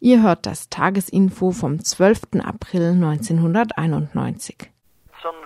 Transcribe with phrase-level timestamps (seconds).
[0.00, 2.40] Ihr hört das Tagesinfo vom 12.
[2.44, 4.70] April 1991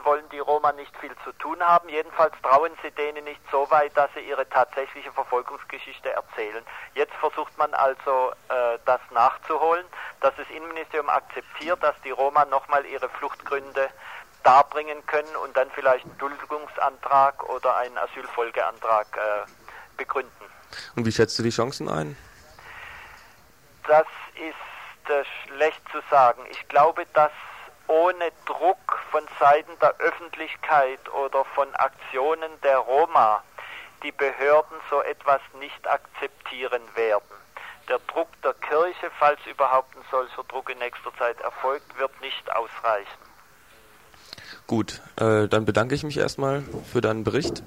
[0.04, 1.88] wollen die Roma nicht viel zu tun haben.
[1.88, 6.62] Jedenfalls trauen sie denen nicht so weit, dass sie ihre tatsächliche Verfolgungsgeschichte erzählen.
[6.94, 9.86] Jetzt versucht man also, äh, das nachzuholen,
[10.20, 13.88] dass das Innenministerium akzeptiert, dass die Roma nochmal ihre Fluchtgründe
[14.42, 19.50] darbringen können und dann vielleicht einen Duldungsantrag oder einen Asylfolgeantrag äh,
[19.96, 20.30] begründen.
[20.96, 22.16] Und wie schätzt du die Chancen ein?
[23.86, 26.42] Das ist äh, schlecht zu sagen.
[26.50, 27.32] Ich glaube, dass
[27.88, 33.42] ohne Druck von Seiten der Öffentlichkeit oder von Aktionen der Roma
[34.02, 37.24] die Behörden so etwas nicht akzeptieren werden.
[37.88, 42.50] Der Druck der Kirche, falls überhaupt ein solcher Druck in nächster Zeit erfolgt, wird nicht
[42.52, 43.18] ausreichen.
[44.66, 47.62] Gut, äh, dann bedanke ich mich erstmal für deinen Bericht.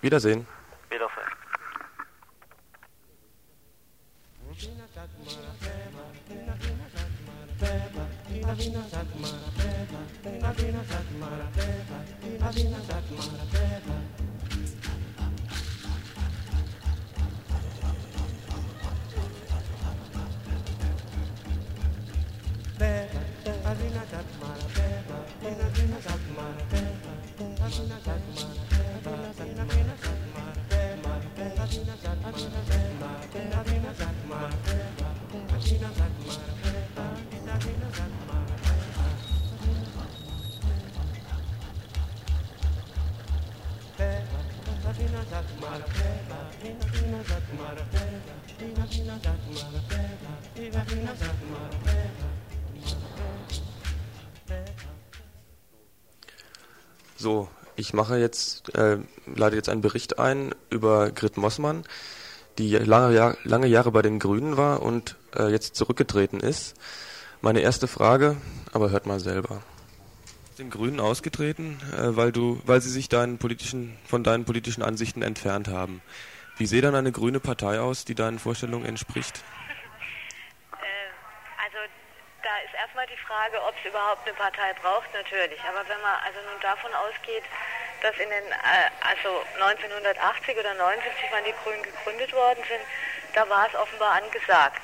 [0.00, 0.46] Wiedersehen.
[0.90, 1.37] Wiedersehen.
[8.48, 8.74] I've seen
[35.84, 36.67] a black.
[57.16, 61.84] So, ich mache jetzt, äh, lade jetzt einen Bericht ein über Grit Mossmann,
[62.58, 66.76] die lange, lange Jahre bei den Grünen war und äh, jetzt zurückgetreten ist.
[67.40, 68.36] Meine erste Frage,
[68.72, 69.62] aber hört mal selber.
[70.58, 75.22] Den Grünen ausgetreten, äh, weil du, weil sie sich deinen politischen, von deinen politischen Ansichten
[75.22, 76.02] entfernt haben.
[76.56, 79.42] Wie sieht dann eine grüne Partei aus, die deinen Vorstellungen entspricht?
[82.48, 85.60] da ist erstmal die Frage, ob es überhaupt eine Partei braucht, natürlich.
[85.68, 87.44] Aber wenn man also nun davon ausgeht,
[88.00, 92.80] dass in den, äh, also 1980 oder 79, wann die Grünen gegründet worden sind,
[93.34, 94.80] da war es offenbar angesagt.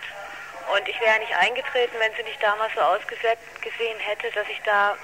[0.77, 4.97] Und ich wäre nicht eingetreten, wenn sie nicht damals so ausgesehen hätte, dass ich da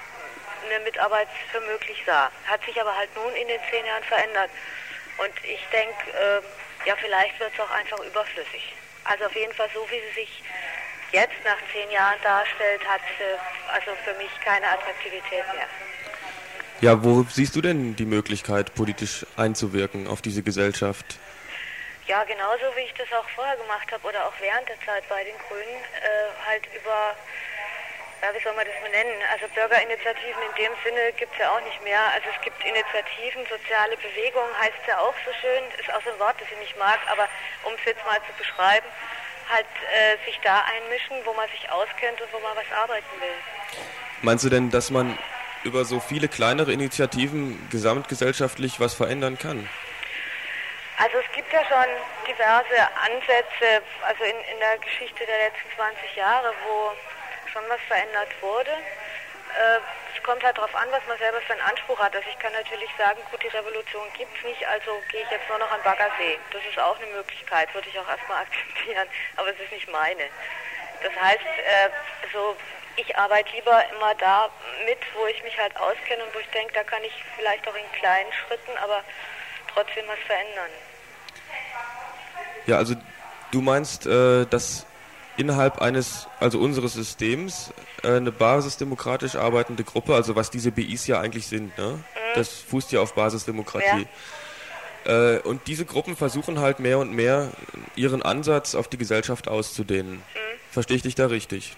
[0.65, 2.31] eine Mitarbeit für möglich sah.
[2.47, 4.51] Hat sich aber halt nun in den zehn Jahren verändert.
[5.19, 8.75] Und ich denke, äh, ja, vielleicht wird es auch einfach überflüssig.
[9.05, 10.43] Also auf jeden Fall so, wie sie sich
[11.13, 13.01] jetzt nach zehn Jahren darstellt, hat
[13.73, 15.67] also für mich keine Attraktivität mehr.
[16.81, 21.19] Ja, wo siehst du denn die Möglichkeit, politisch einzuwirken auf diese Gesellschaft?
[22.07, 25.23] Ja, genauso wie ich das auch vorher gemacht habe oder auch während der Zeit bei
[25.23, 27.15] den Grünen, äh, halt über,
[28.23, 29.17] ja, wie soll man das mal nennen?
[29.33, 32.01] Also Bürgerinitiativen in dem Sinne gibt es ja auch nicht mehr.
[32.13, 36.21] Also es gibt Initiativen, soziale Bewegungen heißt ja auch so schön, ist auch so ein
[36.21, 37.29] Wort, das ich nicht mag, aber
[37.65, 38.87] um es jetzt mal zu beschreiben,
[39.49, 43.39] halt äh, sich da einmischen, wo man sich auskennt und wo man was arbeiten will.
[44.23, 45.17] Meinst du denn, dass man
[45.65, 49.69] über so viele kleinere Initiativen gesamtgesellschaftlich was verändern kann?
[51.01, 51.89] Also es gibt ja schon
[52.29, 56.93] diverse Ansätze, also in, in der Geschichte der letzten 20 Jahre, wo
[57.53, 58.71] schon was verändert wurde.
[58.71, 59.81] Äh,
[60.15, 62.15] es kommt halt darauf an, was man selber für einen Anspruch hat.
[62.15, 65.49] Also ich kann natürlich sagen, gut, die Revolution gibt es nicht, also gehe ich jetzt
[65.49, 66.39] nur noch an Baggersee.
[66.53, 70.29] Das ist auch eine Möglichkeit, würde ich auch erstmal akzeptieren, aber es ist nicht meine.
[71.03, 71.91] Das heißt, äh,
[72.33, 72.57] so,
[72.97, 74.51] ich arbeite lieber immer da
[74.85, 77.75] mit, wo ich mich halt auskenne und wo ich denke, da kann ich vielleicht auch
[77.75, 79.03] in kleinen Schritten, aber
[79.73, 80.71] trotzdem was verändern.
[82.67, 82.95] Ja, also
[83.53, 84.87] du meinst, äh, dass
[85.41, 91.21] innerhalb eines, also unseres Systems, äh, eine basisdemokratisch arbeitende Gruppe, also was diese BIs ja
[91.21, 91.93] eigentlich sind, ne?
[91.93, 92.01] Mhm.
[92.35, 94.07] Das fußt ja auf Basisdemokratie.
[95.07, 95.35] Ja.
[95.35, 97.49] Äh, und diese Gruppen versuchen halt mehr und mehr
[97.97, 100.17] ihren Ansatz auf die Gesellschaft auszudehnen.
[100.17, 100.21] Mhm.
[100.71, 101.77] Verstehe ich dich da richtig?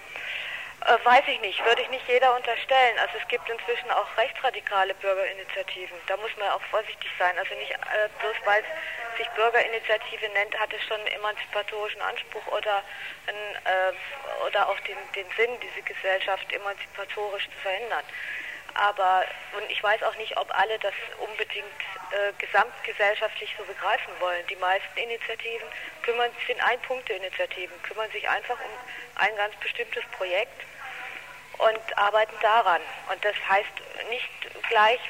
[0.85, 2.99] Äh, weiß ich nicht, würde ich nicht jeder unterstellen.
[2.99, 5.97] Also es gibt inzwischen auch rechtsradikale Bürgerinitiativen.
[6.09, 7.39] Da muss man auch vorsichtig sein.
[7.39, 12.47] Also nicht äh, bloß weil es sich Bürgerinitiative nennt, hat es schon einen emanzipatorischen Anspruch
[12.49, 12.83] oder,
[13.29, 18.05] einen, äh, oder auch den, den Sinn, diese Gesellschaft emanzipatorisch zu verändern.
[18.75, 21.79] Aber und ich weiß auch nicht, ob alle das unbedingt
[22.11, 24.45] äh, gesamtgesellschaftlich so begreifen wollen.
[24.49, 25.69] Die meisten Initiativen
[26.03, 28.73] kümmern sind Ein-Punkte-Initiativen, kümmern sich einfach um
[29.17, 30.65] ein ganz bestimmtes Projekt
[31.59, 32.81] und arbeiten daran.
[33.13, 33.73] Und das heißt
[34.11, 35.01] nicht gleich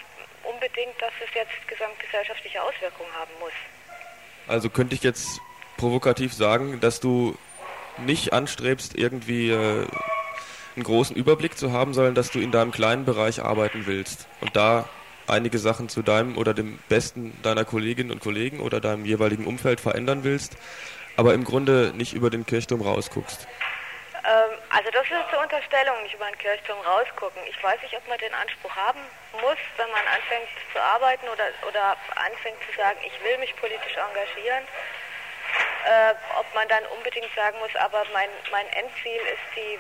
[0.44, 3.52] unbedingt, dass es jetzt gesamtgesellschaftliche Auswirkungen haben muss.
[4.48, 5.40] Also könnte ich jetzt
[5.76, 7.36] provokativ sagen, dass du
[7.98, 9.86] nicht anstrebst, irgendwie äh,
[10.76, 14.56] einen großen Überblick zu haben, sondern dass du in deinem kleinen Bereich arbeiten willst und
[14.56, 14.88] da
[15.26, 19.80] einige Sachen zu deinem oder dem Besten deiner Kolleginnen und Kollegen oder deinem jeweiligen Umfeld
[19.80, 20.56] verändern willst,
[21.16, 23.46] aber im Grunde nicht über den Kirchturm rausguckst.
[24.24, 27.42] Ähm, also das ist zur Unterstellung, nicht über den Kirchturm rausgucken.
[27.46, 29.00] Ich weiß nicht, ob man den Anspruch haben
[29.32, 33.96] muss, wenn man anfängt zu arbeiten oder, oder anfängt zu sagen, ich will mich politisch
[33.96, 34.64] engagieren.
[35.84, 39.78] Äh, ob man dann unbedingt sagen muss, aber mein, mein Endziel ist die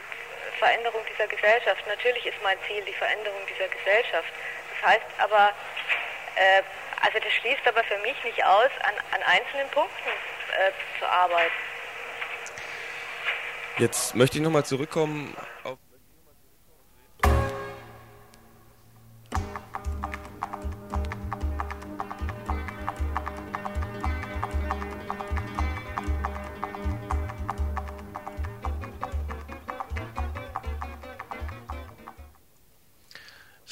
[0.58, 1.86] Veränderung dieser Gesellschaft.
[1.86, 4.28] Natürlich ist mein Ziel die Veränderung dieser Gesellschaft.
[4.74, 5.54] Das heißt aber,
[6.36, 6.62] äh,
[7.00, 10.10] also das schließt aber für mich nicht aus, an, an einzelnen Punkten
[10.52, 11.71] äh, zu arbeiten.
[13.78, 15.34] Jetzt möchte ich nochmal zurückkommen
[15.64, 15.78] auf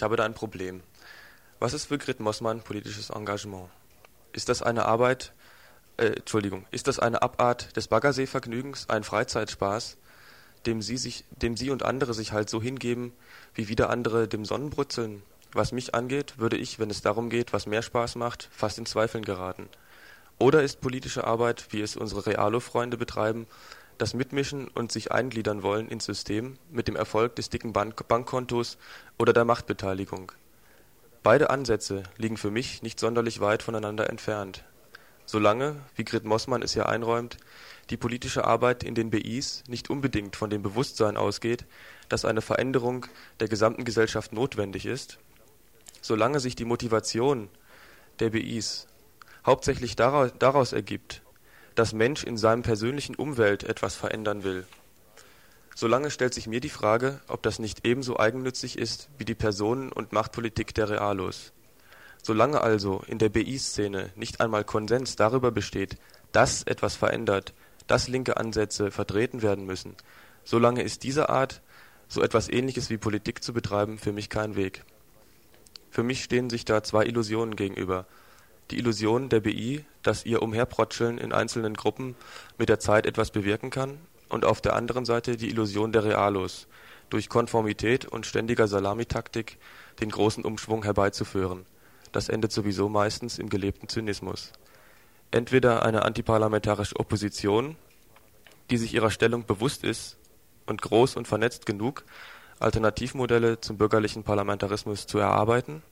[0.01, 0.83] Ich habe da ein Problem.
[1.59, 3.69] Was ist für Grit Mossmann politisches Engagement?
[4.33, 5.35] Ist das eine Arbeit,
[6.01, 9.99] äh, Entschuldigung, ist das eine Abart des Baggersee-Vergnügens, ein Freizeitspaß,
[10.67, 13.13] dem sie, sich, dem sie und andere sich halt so hingeben,
[13.55, 15.23] wie wieder andere dem Sonnenbrutzeln?
[15.53, 18.87] Was mich angeht, würde ich, wenn es darum geht, was mehr Spaß macht, fast in
[18.87, 19.69] Zweifeln geraten.
[20.39, 23.47] Oder ist politische Arbeit, wie es unsere Realo-Freunde betreiben,
[23.99, 28.79] das Mitmischen und sich eingliedern wollen ins System mit dem Erfolg des dicken Bank Bankkontos
[29.19, 30.33] oder der Machtbeteiligung?
[31.23, 34.65] Beide Ansätze liegen für mich nicht sonderlich weit voneinander entfernt
[35.31, 37.37] solange, wie Grit Mossmann es ja einräumt,
[37.91, 41.67] die politische Arbeit in den BIs nicht unbedingt von dem Bewusstsein ausgeht,
[42.09, 43.07] dass eine Veränderung
[43.39, 45.19] der gesamten Gesellschaft notwendig ist,
[46.01, 47.49] solange sich die Motivation
[48.19, 48.89] der BIs
[49.47, 51.23] hauptsächlich daraus ergibt,
[51.77, 54.67] dass Mensch in seinem persönlichen Umwelt etwas verändern will,
[55.77, 59.93] solange stellt sich mir die Frage, ob das nicht ebenso eigennützig ist wie die Personen-
[59.93, 61.53] und Machtpolitik der Realos
[62.23, 65.97] Solange also in der BI-Szene nicht einmal Konsens darüber besteht,
[66.33, 67.55] dass etwas verändert,
[67.87, 69.97] dass linke Ansätze vertreten werden müssen,
[70.45, 71.63] solange ist diese Art,
[72.09, 74.85] so etwas Ähnliches wie Politik zu betreiben, für mich kein Weg.
[75.91, 78.07] Für mich stehen sich da zwei Illusionen gegenüber.
[78.71, 82.17] Die Illusion der BI, dass ihr Umherprotscheln in einzelnen Gruppen
[82.59, 86.69] mit der Zeit etwas bewirken kann, und auf der anderen Seite die Illusion der Realos,
[87.09, 89.59] durch Konformität und ständiger Salamitaktik
[90.01, 91.67] den großen Umschwung herbeizuführen
[92.13, 94.53] das endet sowieso meistens im gelebten Zynismus.
[95.31, 97.77] Entweder eine antiparlamentarische Opposition,
[98.71, 100.17] die sich ihrer Stellung bewusst ist
[100.67, 102.05] und groß und vernetzt genug,
[102.59, 105.83] Alternativmodelle zum bürgerlichen Parlamentarismus zu erarbeiten,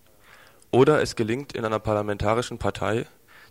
[0.70, 3.06] oder es gelingt in einer parlamentarischen Partei,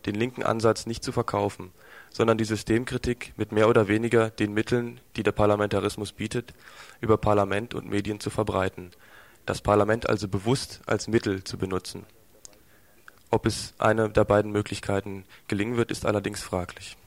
[0.06, 1.72] den linken Ansatz nicht zu verkaufen,
[2.12, 6.54] sondern die Systemkritik mit mehr oder weniger den Mitteln, die der Parlamentarismus bietet,
[7.02, 8.92] über Parlament und Medien zu verbreiten,
[9.48, 12.06] das Parlament also bewusst als Mittel zu benutzen
[13.30, 16.98] ob es eine der beiden Möglichkeiten gelingen wird, ist allerdings fraglich.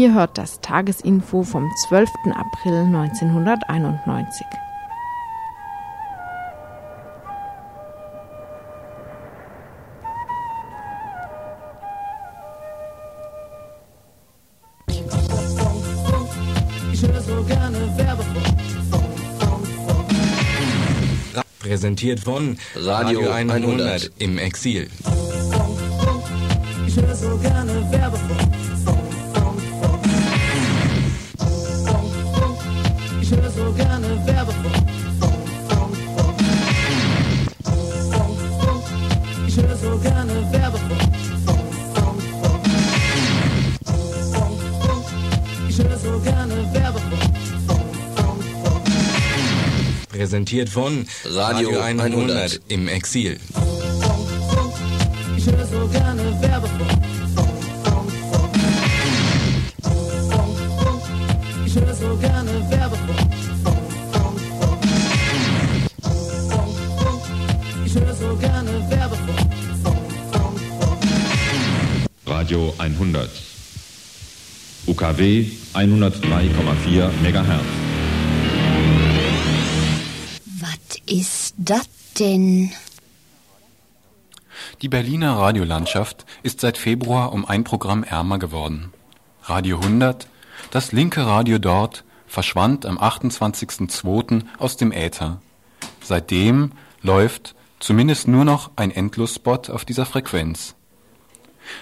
[0.00, 2.08] Ihr hört das Tagesinfo vom 12.
[2.34, 4.46] April 1991.
[21.58, 24.88] Präsentiert von Radio, Radio 100, 100 im Exil.
[50.30, 53.36] Präsentiert von Radio, Radio 100, 100 im Exil.
[55.36, 57.02] Ich höre so gerne Werbefunk.
[61.66, 63.32] Ich höre so gerne Werbefunk.
[67.84, 69.40] Ich höre so gerne Werbefunk.
[72.26, 73.28] Radio 100.
[74.86, 77.79] UKW 103,4 MHz.
[81.70, 82.72] Das denn?
[84.82, 88.92] Die Berliner Radiolandschaft ist seit Februar um ein Programm ärmer geworden.
[89.44, 90.26] Radio 100,
[90.72, 94.42] das linke Radio dort, verschwand am 28.02.
[94.58, 95.40] aus dem Äther.
[96.02, 96.72] Seitdem
[97.02, 100.74] läuft zumindest nur noch ein Endlosspot auf dieser Frequenz.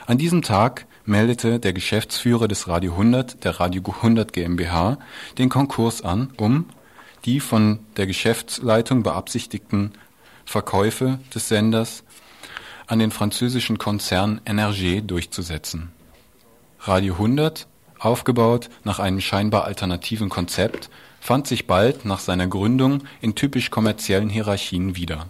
[0.07, 4.99] An diesem Tag meldete der Geschäftsführer des Radio 100, der Radio 100 GmbH,
[5.38, 6.66] den Konkurs an, um
[7.28, 9.92] die von der Geschäftsleitung beabsichtigten
[10.47, 12.02] Verkäufe des Senders
[12.87, 15.92] an den französischen Konzern Energie durchzusetzen.
[16.80, 17.66] Radio 100,
[17.99, 20.88] aufgebaut nach einem scheinbar alternativen Konzept,
[21.20, 25.26] fand sich bald nach seiner Gründung in typisch kommerziellen Hierarchien wieder.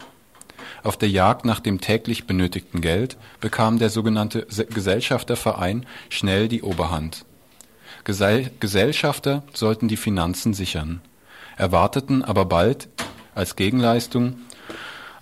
[0.85, 7.25] Auf der Jagd nach dem täglich benötigten Geld bekam der sogenannte Gesellschafterverein schnell die Oberhand.
[8.05, 11.01] Gesell Gesellschafter sollten die Finanzen sichern,
[11.59, 12.89] erwarteten aber bald
[13.35, 14.39] als Gegenleistung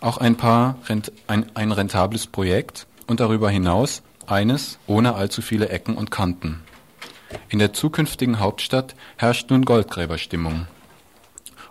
[0.00, 0.78] auch ein, paar
[1.26, 6.62] ein, ein rentables Projekt und darüber hinaus eines ohne allzu viele Ecken und Kanten.
[7.48, 10.66] In der zukünftigen Hauptstadt herrscht nun Goldgräberstimmung.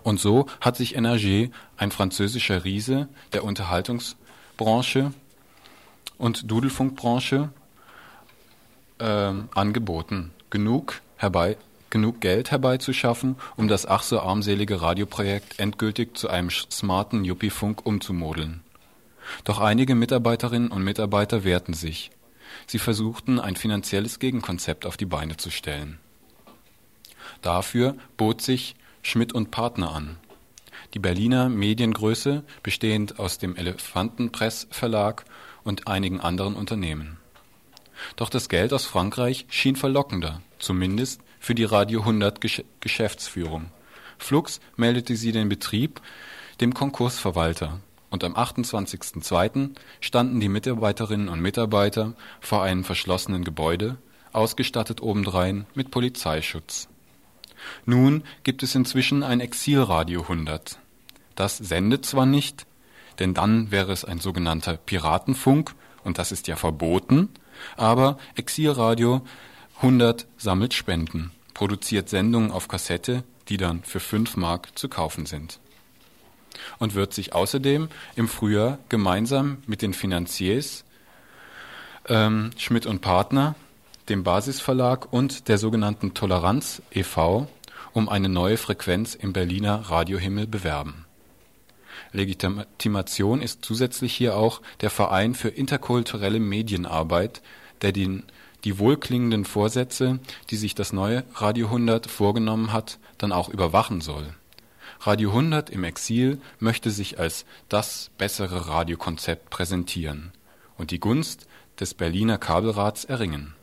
[0.04, 5.14] Und so hat sich Energie, ein französischer Riese der Unterhaltungsbranche
[6.18, 7.50] und Dudelfunkbranche,
[9.00, 11.58] äh, angeboten, genug, herbei,
[11.96, 18.60] genug Geld herbeizuschaffen, um das ach so armselige Radioprojekt endgültig zu einem smarten Yuppie-Funk umzumodeln.
[19.46, 22.12] Doch einige Mitarbeiterinnen und Mitarbeiter wehrten sich.
[22.68, 25.98] Sie versuchten, ein finanzielles Gegenkonzept auf die Beine zu stellen.
[27.42, 30.18] Dafür bot sich Schmidt und Partner an.
[30.96, 35.24] Die Berliner Mediengröße, bestehend aus dem Elefantenpress Verlag
[35.64, 37.20] und einigen anderen Unternehmen.
[38.18, 42.42] Doch das Geld aus Frankreich schien verlockender, zumindest für die Radio 100
[42.82, 43.70] Geschäftsführung.
[44.18, 46.02] Flux meldete sie den Betrieb
[46.60, 49.76] dem Konkursverwalter und am 28.02.
[50.02, 54.00] standen die Mitarbeiterinnen und Mitarbeiter vor einem verschlossenen Gebäude,
[54.34, 56.90] ausgestattet obendrein mit Polizeischutz.
[57.86, 60.80] Nun gibt es inzwischen ein Exilradio 100.
[61.36, 62.66] Das sendet zwar nicht,
[63.20, 67.30] denn dann wäre es ein sogenannter Piratenfunk und das ist ja verboten,
[67.78, 69.22] aber Exilradio
[69.78, 75.60] 100 sammelt Spenden, produziert Sendungen auf Kassette, die dann für 5 Mark zu kaufen sind
[76.78, 80.86] und wird sich außerdem im Frühjahr gemeinsam mit den Finanziers
[82.08, 83.56] ähm, Schmidt und Partner,
[84.10, 87.48] dem Basisverlag und der sogenannten Toleranz e.V.
[87.94, 91.06] um eine neue Frequenz im Berliner Radiohimmel bewerben.
[92.12, 97.42] Legitimation ist zusätzlich hier auch der Verein für interkulturelle Medienarbeit,
[97.82, 98.24] der den,
[98.66, 100.20] die wohlklingenden Vorsätze,
[100.50, 104.34] die sich das neue Radio 100 vorgenommen hat, dann auch überwachen soll.
[105.00, 110.32] Radio 100 im Exil möchte sich als das bessere Radiokonzept präsentieren
[110.78, 111.48] und die Gunst
[111.80, 113.54] des Berliner Kabelrats erringen.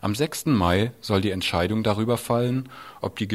[0.00, 0.46] Am 6.
[0.46, 2.70] Mai soll die Entscheidung darüber fallen,
[3.02, 3.28] ob die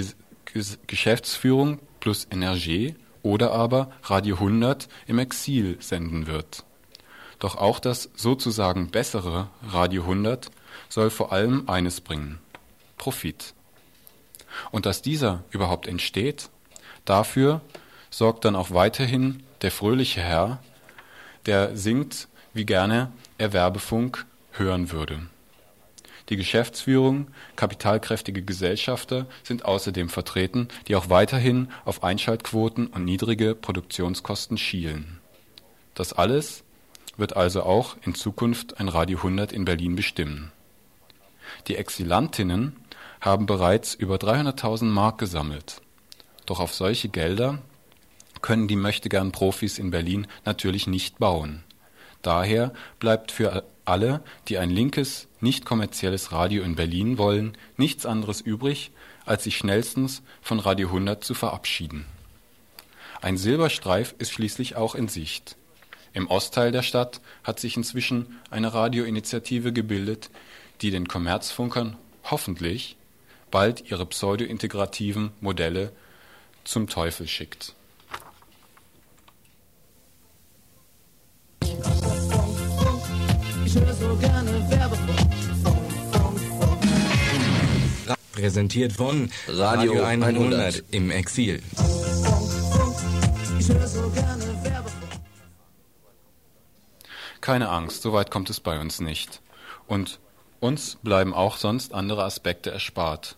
[0.88, 6.66] Geschäftsführung plus Energie oder aber Radio 100 im Exil senden wird.
[7.38, 10.50] Doch auch das sozusagen bessere Radio 100
[10.90, 12.40] soll vor allem eines bringen:
[12.98, 13.54] Profit.
[14.72, 16.50] Und dass dieser überhaupt entsteht,
[17.06, 17.62] Dafür
[18.10, 20.60] sorgt dann auch weiterhin der fröhliche Herr,
[21.46, 25.22] der singt, wie gerne er Werbefunk hören würde.
[26.30, 34.58] Die Geschäftsführung, kapitalkräftige Gesellschafter sind außerdem vertreten, die auch weiterhin auf Einschaltquoten und niedrige Produktionskosten
[34.58, 35.20] schielen.
[35.94, 36.64] Das alles
[37.18, 40.52] wird also auch in Zukunft ein Radio 100 in Berlin bestimmen.
[41.68, 42.76] Die Exilantinnen
[43.20, 45.82] haben bereits über 300.000 Mark gesammelt.
[46.46, 47.60] Doch auf solche Gelder
[48.42, 51.64] können die möchtegern Profis in Berlin natürlich nicht bauen.
[52.22, 58.42] Daher bleibt für alle, die ein linkes, nicht kommerzielles Radio in Berlin wollen, nichts anderes
[58.42, 58.92] übrig,
[59.26, 62.06] als sich schnellstens von Radio 100 zu verabschieden.
[63.22, 65.56] Ein Silberstreif ist schließlich auch in Sicht.
[66.14, 70.30] Im Ostteil der Stadt hat sich inzwischen eine Radioinitiative gebildet,
[70.82, 72.98] die den Kommerzfunkern hoffentlich
[73.52, 75.92] bald ihre pseudo-integrativen Modelle
[76.64, 77.76] zum Teufel schickt.
[88.32, 91.62] Präsentiert von Radio, Radio 100, 100 im Exil.
[97.40, 99.42] Keine Angst, so weit kommt es bei uns nicht.
[99.88, 100.20] Und
[100.62, 103.36] Uns bleiben auch sonst andere Aspekte erspart.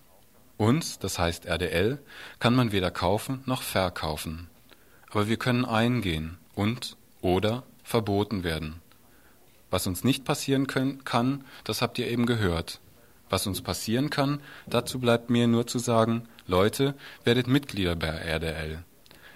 [0.57, 1.99] Uns, das heißt RDL,
[2.39, 4.49] kann man weder kaufen noch verkaufen.
[5.09, 8.81] Aber wir können eingehen und oder verboten werden.
[9.71, 12.81] Was uns nicht passieren können, kann, das habt ihr eben gehört.
[13.29, 18.83] Was uns passieren kann, dazu bleibt mir nur zu sagen, Leute, werdet Mitglieder bei RDL.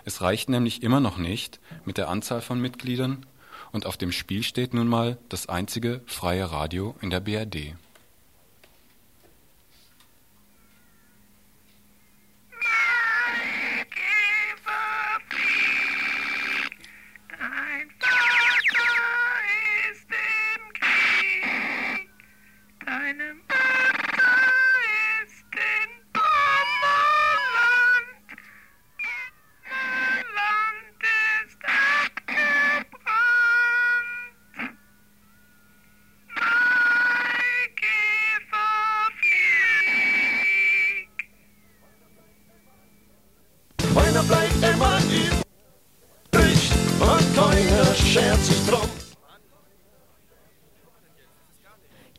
[0.04, 3.26] Es reicht nämlich immer noch nicht mit der Anzahl von Mitgliedern
[3.72, 7.76] und auf dem Spiel steht nun mal das einzige freie Radio in der BRD.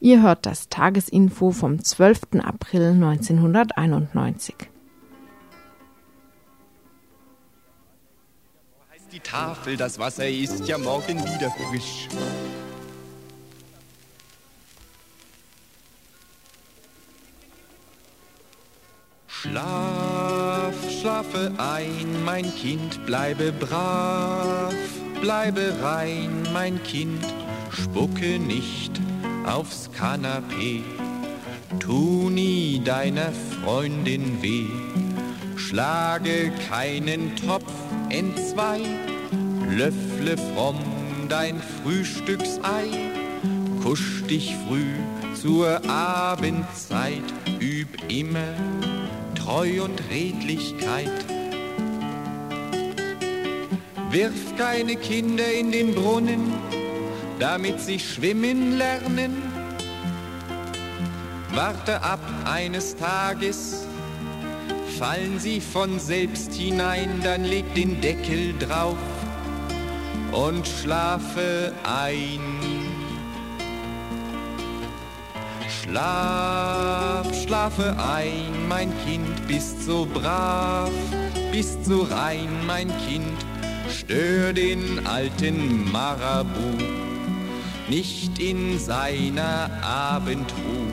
[0.09, 2.41] Ihr hört das Tagesinfo vom 12.
[2.43, 4.55] April 1991.
[8.91, 12.09] Heißt die Tafel, das Wasser ist ja morgen wieder frisch.
[19.27, 24.73] Schlaf, schlafe ein, mein Kind, bleibe brav,
[25.21, 27.27] bleibe rein, mein Kind,
[27.71, 28.99] spucke nicht
[29.49, 30.83] aufs Kanapee.
[31.81, 34.67] Tu nie deiner Freundin weh,
[35.57, 37.73] schlage keinen Topf
[38.11, 38.81] entzwei,
[39.71, 40.78] löffle fromm
[41.28, 42.88] dein Frühstücksei,
[43.83, 44.95] kusch dich früh
[45.40, 47.23] zur Abendzeit,
[47.61, 48.55] üb immer
[49.35, 51.11] Treu und Redlichkeit.
[54.11, 56.53] Wirf keine Kinder in den Brunnen,
[57.38, 59.47] damit sie schwimmen lernen.
[61.59, 63.85] Warte ab eines Tages,
[64.97, 68.97] fallen sie von selbst hinein, dann leg den Deckel drauf
[70.31, 72.38] und schlafe ein.
[75.68, 80.92] Schlaf, schlafe ein, mein Kind, bist so brav,
[81.51, 83.37] bist so rein, mein Kind,
[83.90, 86.99] stör den alten Marabu
[87.88, 90.88] nicht in seiner Abendruh.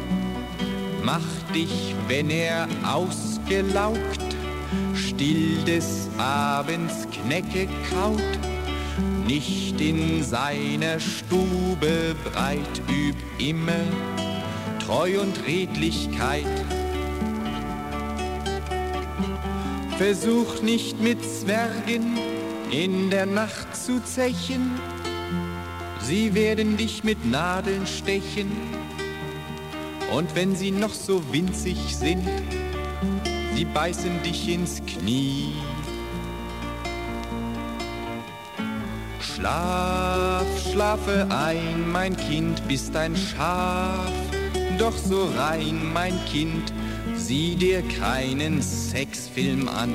[1.06, 1.22] Mach
[1.54, 4.26] dich, wenn er ausgelaugt,
[4.96, 8.40] still des Abends Knecke kaut,
[9.28, 13.84] nicht in seiner Stube breit, üb immer
[14.84, 16.66] Treu und Redlichkeit.
[20.00, 22.18] Versuch nicht mit Zwergen
[22.72, 24.72] in der Nacht zu zechen,
[26.02, 28.52] Sie werden dich mit Nadeln stechen
[30.12, 32.28] und wenn sie noch so winzig sind,
[33.56, 35.54] sie beißen dich ins Knie.
[39.20, 44.12] Schlaf, schlafe ein, mein Kind, bist ein Schaf,
[44.78, 46.74] doch so rein, mein Kind,
[47.16, 49.94] sieh dir keinen Sexfilm an.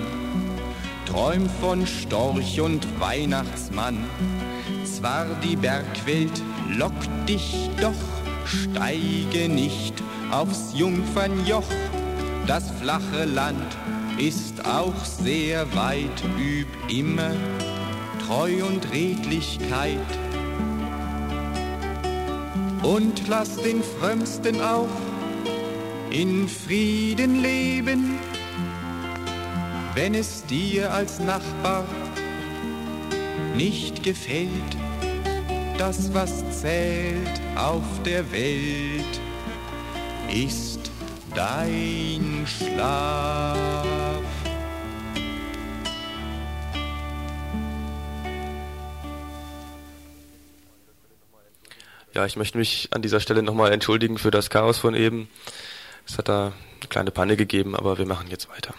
[1.06, 3.98] Träum von Storch und Weihnachtsmann
[5.00, 8.19] zwar die Bergwelt lockt dich doch,
[8.50, 9.94] steige nicht
[10.30, 11.68] aufs Jungfernjoch.
[12.46, 13.76] Das flache Land
[14.18, 17.32] ist auch sehr weit, üb immer
[18.26, 19.98] Treu und Redlichkeit.
[22.82, 24.88] Und lass den Frömmsten auch
[26.10, 28.18] in Frieden leben,
[29.94, 31.84] wenn es dir als Nachbar
[33.54, 34.76] nicht gefällt
[35.80, 39.18] das, was zählt auf der Welt,
[40.30, 40.90] ist
[41.34, 43.56] dein Schlaf.
[52.12, 55.30] Ja, ich möchte mich an dieser Stelle nochmal entschuldigen für das Chaos von eben.
[56.06, 58.74] Es hat da eine kleine Panne gegeben, aber wir machen jetzt weiter.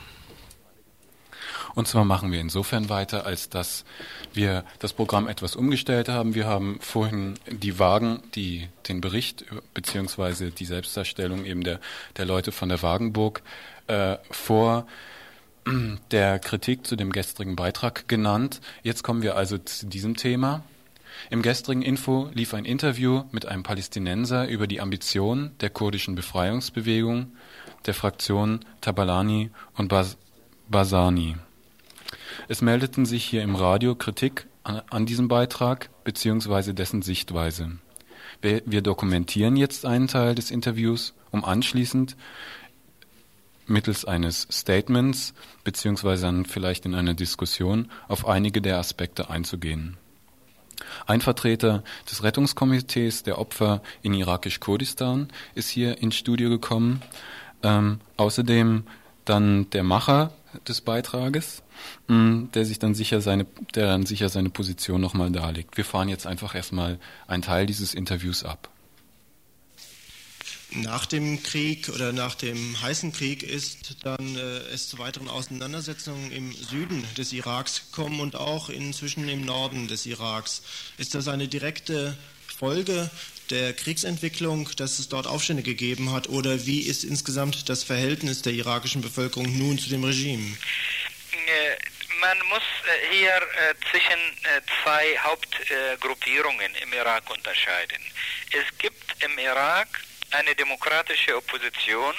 [1.76, 3.86] Und zwar machen wir insofern weiter, als dass
[4.34, 6.36] wir das Programm etwas umgestellt haben.
[6.36, 11.80] Wir haben vorhin die Wagen, die den Bericht beziehungsweise die Selbstdarstellung eben der,
[12.18, 13.42] der Leute von der Wagenburg
[13.88, 14.86] äh, vor
[16.12, 18.62] der Kritik zu dem gestrigen Beitrag genannt.
[18.84, 20.64] Jetzt kommen wir also zu diesem Thema.
[21.30, 27.34] Im gestrigen Info lief ein Interview mit einem Palästinenser über die Ambitionen der kurdischen Befreiungsbewegung,
[27.86, 30.18] der Fraktion Tabalani und Bas
[30.70, 31.36] Basani.
[32.48, 36.74] Es meldeten sich hier im Radio Kritik an, diesem Beitrag bzw.
[36.74, 37.72] dessen Sichtweise.
[38.42, 42.16] Wir, dokumentieren jetzt einen Teil des Interviews, um anschließend
[43.68, 49.98] mittels eines Statements beziehungsweise dann vielleicht in einer Diskussion auf einige der Aspekte einzugehen.
[51.06, 57.02] Ein Vertreter des Rettungskomitees der Opfer in irakisch-Kurdistan ist hier ins Studio gekommen.
[57.64, 58.84] Ähm, außerdem
[59.26, 60.34] dann der Macher
[60.68, 61.64] des Beitrages,
[62.08, 65.78] mm, der sich dann sicher seine, der dann sicher seine Position nochmal darlegt.
[65.78, 68.70] Wir fahren jetzt einfach erstmal einen Teil dieses Interviews ab
[70.74, 76.32] nach dem Krieg oder nach dem heißen Krieg ist dann äh, es zu weiteren Auseinandersetzungen
[76.32, 80.64] im Süden des Iraks gekommen und auch inzwischen im Norden des Iraks.
[80.98, 83.10] Ist das eine direkte Folge
[83.52, 88.54] der Kriegsentwicklung, dass es dort Aufstände gegeben hat oder wie ist insgesamt das Verhältnis der
[88.54, 90.58] irakischen Bevölkerung nun zu dem Regime?
[91.32, 91.76] Äh,
[92.22, 94.20] man muss äh, hier äh, zwischen
[94.84, 98.02] zwei Hauptgruppierungen im Irak unterscheiden.
[98.52, 99.88] Es gibt im Irak
[100.32, 102.14] eine demokratische Opposition.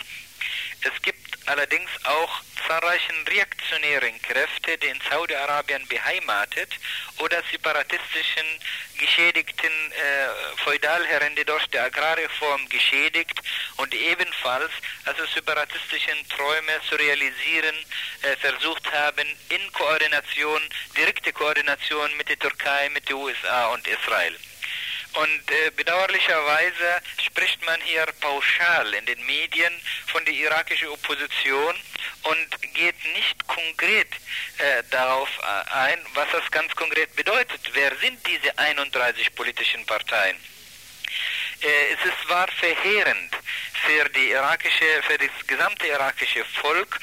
[0.83, 6.71] Es gibt allerdings auch zahlreichen reaktionären Kräfte, die in Saudi-Arabien beheimatet
[7.19, 8.47] oder separatistischen
[8.99, 13.41] geschädigten äh, Feudalherren, die durch die Agrarreform geschädigt
[13.77, 14.71] und ebenfalls
[15.05, 17.75] also separatistischen Träume zu realisieren
[18.23, 20.63] äh, versucht haben in Koordination,
[20.97, 24.37] direkte Koordination mit der Türkei, mit den USA und Israel.
[25.15, 29.73] Und äh, bedauerlicherweise spricht man hier pauschal in den Medien
[30.07, 31.75] von der irakischen Opposition
[32.23, 34.09] und geht nicht konkret
[34.59, 37.61] äh, darauf äh, ein, was das ganz konkret bedeutet.
[37.75, 40.37] Wer sind diese 31 politischen Parteien?
[41.61, 43.37] Äh, es ist war verheerend
[43.87, 46.99] für die irakische, für das gesamte irakische Volk,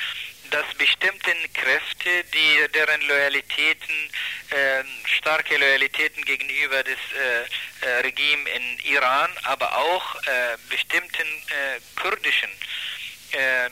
[0.51, 4.09] dass bestimmte Kräfte, die deren Loyalitäten,
[4.49, 4.83] äh,
[5.17, 12.49] starke Loyalitäten gegenüber des äh, äh, Regime in Iran, aber auch äh, bestimmten äh, kurdischen
[13.31, 13.71] ähm,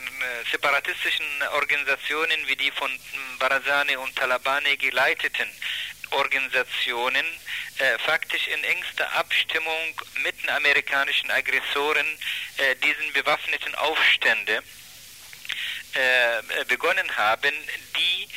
[0.51, 2.91] separatistischen Organisationen wie die von
[3.39, 5.49] Barazani und Talabani geleiteten
[6.11, 7.25] Organisationen
[7.79, 12.05] äh, faktisch in engster Abstimmung mit den amerikanischen Aggressoren
[12.57, 14.61] äh, diesen bewaffneten Aufstände
[15.93, 17.53] äh, begonnen haben,
[17.95, 18.27] die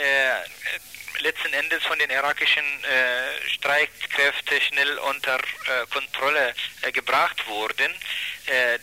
[0.00, 7.92] äh, letzten Endes von den irakischen äh, Streitkräften schnell unter äh, Kontrolle äh, gebracht wurden.
[8.46, 8.78] Äh,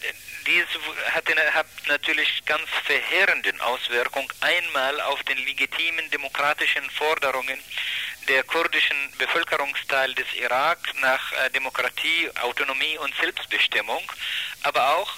[0.46, 0.66] dies
[1.12, 7.60] hat, hat natürlich ganz verheerende Auswirkungen einmal auf den legitimen demokratischen Forderungen
[8.28, 14.04] der kurdischen Bevölkerungsteil des Irak nach äh, Demokratie, Autonomie und Selbstbestimmung,
[14.64, 15.12] aber auch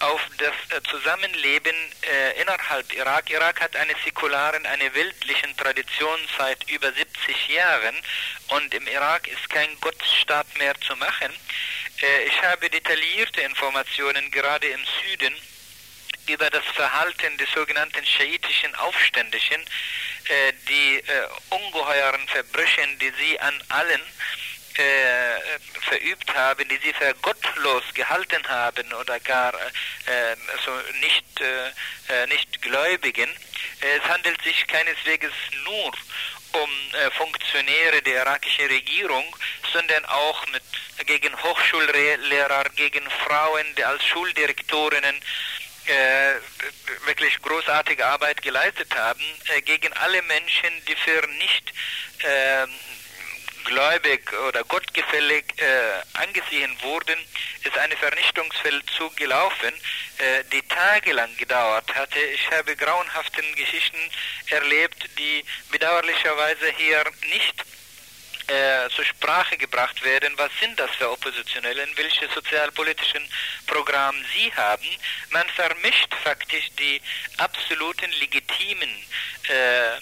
[0.00, 3.30] auf das äh, Zusammenleben äh, innerhalb Irak.
[3.30, 7.94] Irak hat eine säkularen, eine weltlichen Tradition seit über 70 Jahren
[8.48, 11.32] und im Irak ist kein Gottesstaat mehr zu machen.
[12.02, 15.34] Äh, ich habe detaillierte Informationen gerade im Süden
[16.28, 23.62] über das Verhalten des sogenannten schiitischen Aufständischen, äh, die äh, ungeheuren Verbrechen, die sie an
[23.68, 24.45] allen äh,
[25.88, 32.26] verübt haben, die sie für gottlos gehalten haben oder gar äh, also nicht, äh, äh
[32.26, 33.30] nicht Gläubigen.
[33.80, 35.32] Es handelt sich keineswegs
[35.64, 35.92] nur
[36.52, 39.24] um äh, Funktionäre der irakischen Regierung,
[39.72, 40.62] sondern auch mit,
[41.06, 45.16] gegen Hochschullehrer, gegen Frauen, die als Schuldirektorinnen
[45.86, 46.34] äh,
[47.06, 49.22] wirklich großartige Arbeit geleistet haben,
[49.54, 51.72] äh, gegen alle Menschen, die für nicht
[52.24, 52.66] äh,
[53.66, 57.18] gläubig oder gottgefällig äh, angesehen wurden,
[57.64, 59.72] ist eine Vernichtungsfeldzug gelaufen,
[60.18, 62.18] äh, die tagelang gedauert hatte.
[62.18, 63.98] Ich habe grauenhaften Geschichten
[64.50, 67.64] erlebt, die bedauerlicherweise hier nicht
[68.48, 73.22] äh, zur Sprache gebracht werden, was sind das für Oppositionellen, welche sozialpolitischen
[73.66, 74.88] Programme sie haben.
[75.30, 77.02] Man vermischt faktisch die
[77.38, 78.90] absoluten legitimen
[79.48, 79.98] äh,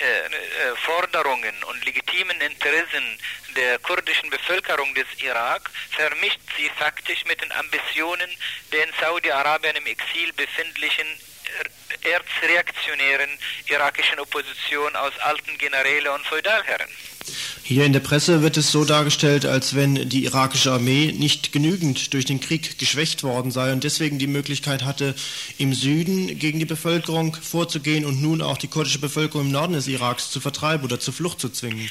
[0.00, 3.18] äh, äh, Forderungen und legitimen Interessen
[3.56, 8.30] der kurdischen Bevölkerung des Irak vermischt sie faktisch mit den Ambitionen
[8.72, 11.06] der in Saudi-Arabien im Exil befindlichen
[12.02, 13.30] erzreaktionären
[13.66, 16.90] irakischen Opposition aus alten Generäle und Feudalherren.
[17.66, 22.12] Hier in der Presse wird es so dargestellt, als wenn die irakische Armee nicht genügend
[22.12, 25.14] durch den Krieg geschwächt worden sei und deswegen die Möglichkeit hatte,
[25.56, 29.88] im Süden gegen die Bevölkerung vorzugehen und nun auch die kurdische Bevölkerung im Norden des
[29.88, 31.90] Iraks zu vertreiben oder zur Flucht zu zwingen.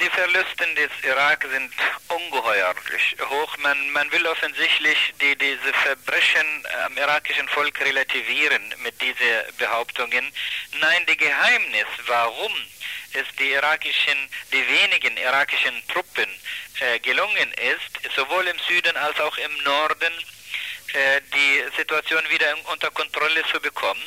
[0.00, 1.72] die Verluste des Irak sind
[2.06, 3.56] ungeheuerlich hoch.
[3.58, 6.46] Man, man will offensichtlich die, diese Verbrechen
[6.86, 9.16] am irakischen Volk relativieren mit diesen
[9.58, 10.30] Behauptungen.
[10.80, 12.52] Nein, die Geheimnis, warum
[13.14, 16.28] es die irakischen, die wenigen irakischen Truppen
[16.80, 20.12] äh, gelungen ist, sowohl im Süden als auch im Norden,
[20.92, 24.02] äh, die Situation wieder unter Kontrolle zu bekommen,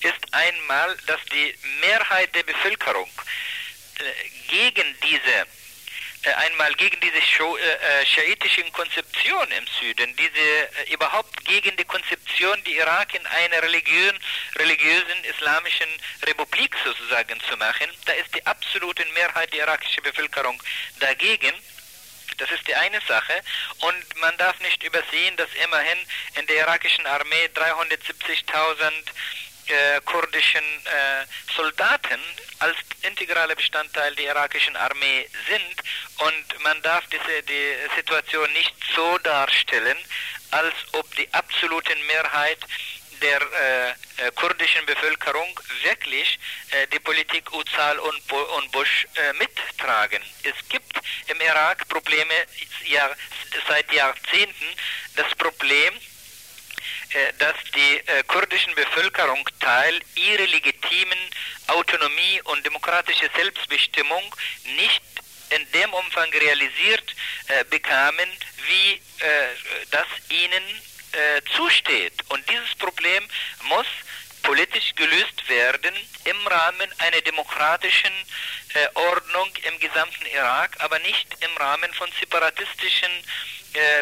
[0.00, 3.10] ist einmal, dass die Mehrheit der Bevölkerung
[3.98, 5.46] äh, gegen diese
[6.34, 7.20] einmal gegen diese
[8.04, 14.18] schiitische Konzeption im Süden, diese überhaupt gegen die Konzeption, die Irak in eine religiösen,
[14.56, 15.88] religiösen islamischen
[16.24, 20.62] Republik sozusagen zu machen, da ist die absolute Mehrheit der irakischen Bevölkerung
[21.00, 21.52] dagegen.
[22.38, 23.40] Das ist die eine Sache.
[23.80, 25.98] Und man darf nicht übersehen, dass immerhin
[26.34, 28.92] in der irakischen Armee 370.000
[29.68, 31.24] äh, kurdischen äh,
[31.54, 32.20] Soldaten
[32.58, 35.82] als integraler Bestandteil der irakischen Armee sind
[36.18, 39.96] und man darf diese die Situation nicht so darstellen,
[40.50, 42.58] als ob die absolute Mehrheit
[43.22, 46.38] der äh, äh, kurdischen Bevölkerung wirklich
[46.70, 50.22] äh, die Politik Uzal und, und Bush äh, mittragen.
[50.42, 50.98] Es gibt
[51.28, 52.34] im Irak Probleme
[52.84, 53.10] ja,
[53.68, 54.66] seit Jahrzehnten.
[55.16, 55.94] Das Problem,
[57.38, 61.18] dass die äh, kurdischen Bevölkerung Teil ihrer legitimen
[61.68, 64.22] Autonomie und demokratische Selbstbestimmung
[64.76, 65.02] nicht
[65.50, 67.14] in dem Umfang realisiert
[67.48, 68.28] äh, bekamen,
[68.66, 69.28] wie äh,
[69.90, 70.64] das ihnen
[71.12, 72.14] äh, zusteht.
[72.28, 73.26] Und dieses Problem
[73.68, 73.86] muss
[74.42, 75.94] politisch gelöst werden
[76.24, 78.12] im Rahmen einer demokratischen
[78.74, 83.26] äh, Ordnung im gesamten Irak, aber nicht im Rahmen von separatistischen äh,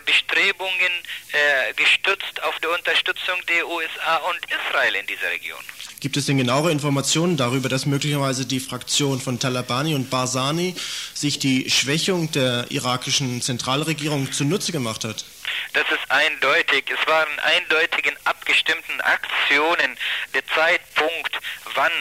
[0.05, 0.93] Bestrebungen
[1.33, 5.63] äh, gestützt auf die Unterstützung der USA und Israel in dieser Region.
[6.01, 10.77] Gibt es denn genauere Informationen darüber, dass möglicherweise die Fraktion von Talabani und Barzani
[11.15, 15.25] sich die Schwächung der irakischen Zentralregierung zunutze gemacht hat?
[15.73, 16.85] Das ist eindeutig.
[16.91, 19.97] Es waren eindeutigen abgestimmten Aktionen.
[20.35, 21.39] Der Zeitpunkt,
[21.75, 21.93] wann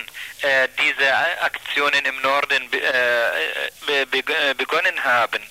[0.41, 4.23] äh, diese Aktionen im Norden äh, be
[4.57, 5.41] begonnen haben,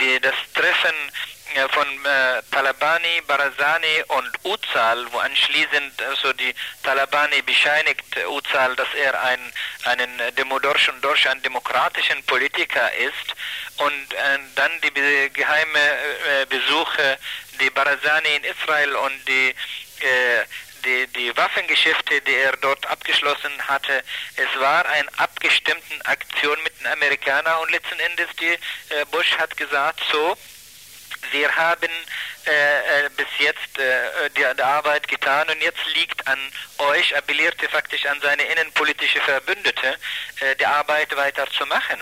[0.00, 1.37] die, das Treffen äh,
[1.70, 9.20] von äh, Talabani, Barazani und Uzal, wo anschließend also die Talabani bescheinigt Uzal, dass er
[9.22, 9.40] ein
[9.84, 13.34] einen Demodorsch und Dorsch ein demokratischen Politiker ist.
[13.78, 17.18] Und äh, dann die be geheime äh, Besuche,
[17.60, 19.50] die Barazani in Israel und die
[20.00, 20.44] äh,
[20.84, 24.02] die, die Waffengeschäfte, die er dort abgeschlossen hatte,
[24.36, 29.56] es war eine abgestimmte Aktion mit den Amerikanern und letzten Endes die äh, Bush hat
[29.56, 30.36] gesagt, so,
[31.32, 31.90] wir haben
[32.48, 36.38] äh, äh, bis jetzt äh, die, die, Arbeit getan und jetzt liegt an
[36.78, 39.98] euch, appellierte faktisch an seine innenpolitische Verbündete,
[40.40, 42.00] äh, die Arbeit weiterzumachen.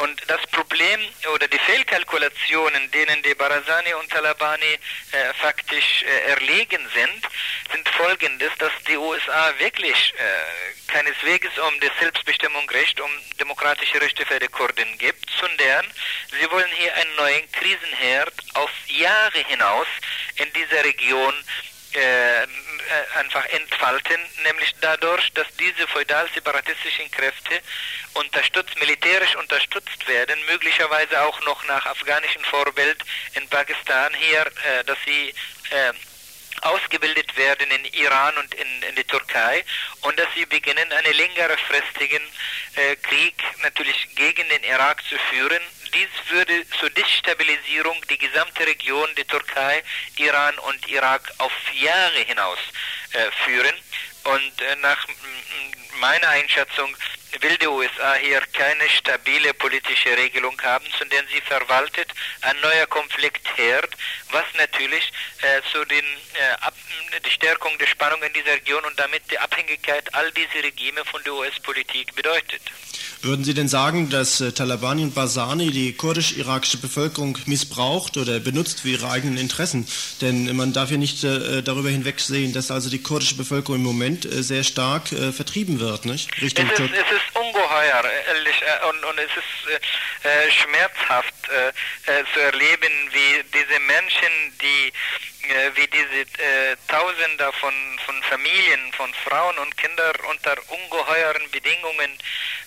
[0.00, 1.00] Und das Problem
[1.34, 4.78] oder die Fehlkalkulationen, denen die Barazani und Talabani
[5.12, 7.28] äh, faktisch äh, erlegen sind,
[7.72, 13.10] sind folgendes, dass die USA wirklich äh, keineswegs um das Selbstbestimmungsrecht, um
[13.40, 15.84] demokratische Rechte für die Kurden gibt, sondern
[16.40, 19.67] sie wollen hier einen neuen Krisenherd auf Jahre hinaus
[20.36, 21.34] in dieser Region
[21.92, 22.46] äh,
[23.18, 27.60] einfach entfalten, nämlich dadurch, dass diese feudal-separatistischen Kräfte
[28.14, 33.02] unterstützt, militärisch unterstützt werden, möglicherweise auch noch nach afghanischem Vorbild
[33.34, 35.34] in Pakistan hier, äh, dass sie
[35.70, 35.92] äh,
[36.62, 39.64] ausgebildet werden in Iran und in, in die Türkei
[40.02, 42.22] und dass sie beginnen, einen längerfristigen
[42.74, 45.62] äh, Krieg natürlich gegen den Irak zu führen.
[45.94, 49.82] Dies würde zur Destabilisierung die gesamte Region, die Türkei,
[50.16, 52.58] Iran und Irak auf Jahre hinaus
[53.12, 53.74] äh, führen.
[54.24, 55.06] Und äh, nach
[56.00, 56.94] meiner Einschätzung
[57.40, 62.08] will die USA hier keine stabile politische Regelung haben, sondern sie verwaltet
[62.42, 63.90] ein neuer Konfliktherd,
[64.30, 65.12] was natürlich
[65.42, 66.74] äh, zu den äh, ab,
[67.24, 71.22] die Stärkung der Spannung in dieser Region und damit die Abhängigkeit all dieser Regime von
[71.24, 72.62] der US-Politik bedeutet.
[73.20, 78.80] Würden Sie denn sagen, dass äh, Talabani und Barzani die kurdisch-irakische Bevölkerung missbraucht oder benutzt
[78.80, 79.88] für ihre eigenen Interessen?
[80.20, 84.24] Denn man darf ja nicht äh, darüber hinwegsehen, dass also die kurdische Bevölkerung im Moment
[84.24, 86.30] äh, sehr stark äh, vertrieben wird, nicht?
[86.40, 91.34] Richtung es, ist, ist ungeheuer ehrlich, äh, und, und es ist äh, schmerzhaft
[92.34, 94.28] zu erleben, wie diese Menschen,
[94.60, 94.92] die
[95.48, 97.72] äh, wie diese äh, Tausender von,
[98.04, 102.18] von Familien, von Frauen und Kindern unter ungeheuren Bedingungen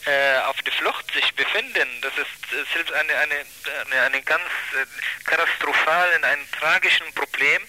[0.05, 1.87] äh, auf der Flucht sich befinden.
[2.01, 7.61] Das ist äh, selbst eine, eine, eine, ganz äh, katastrophalen, ein tragischen Problem,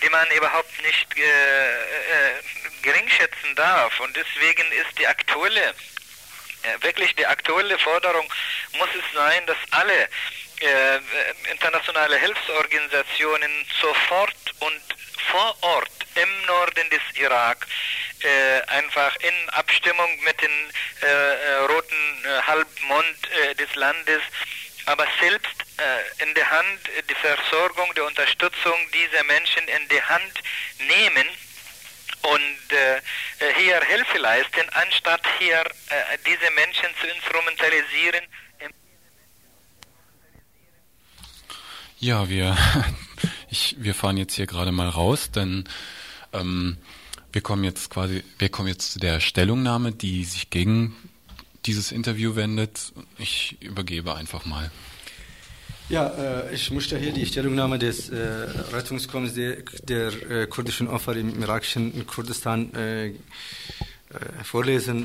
[0.00, 3.98] die man überhaupt nicht äh, gering schätzen darf.
[3.98, 5.74] Und deswegen ist die aktuelle
[6.80, 8.32] wirklich die aktuelle Forderung
[8.78, 10.08] muss es sein, dass alle
[10.60, 14.80] äh, internationale Hilfsorganisationen sofort und
[15.30, 17.66] vor Ort im Norden des Irak
[18.20, 20.50] äh, einfach in Abstimmung mit dem
[21.02, 24.22] äh, äh, roten äh, Halbmond äh, des Landes,
[24.86, 30.32] aber selbst äh, in der Hand die Versorgung, die Unterstützung dieser Menschen in die Hand
[30.78, 31.28] nehmen
[32.22, 33.00] und äh,
[33.58, 38.24] hier Hilfe leisten, anstatt hier äh, diese Menschen zu instrumentalisieren.
[41.98, 42.56] Ja, wir,
[43.50, 45.68] ich, wir fahren jetzt hier gerade mal raus, denn
[46.32, 46.78] ähm,
[47.32, 50.96] wir kommen jetzt quasi, wir kommen jetzt zu der Stellungnahme, die sich gegen
[51.64, 52.92] dieses Interview wendet.
[53.18, 54.70] Ich übergebe einfach mal.
[55.92, 58.16] Ja, äh, ich möchte hier die Stellungnahme des äh,
[58.72, 63.14] Rettungskorps der, der äh, kurdischen Opfer im irakischen Kurdistan äh, äh,
[64.42, 65.04] vorlesen.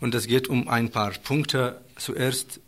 [0.00, 1.78] Und es geht um ein paar Punkte.
[1.98, 2.58] Zuerst,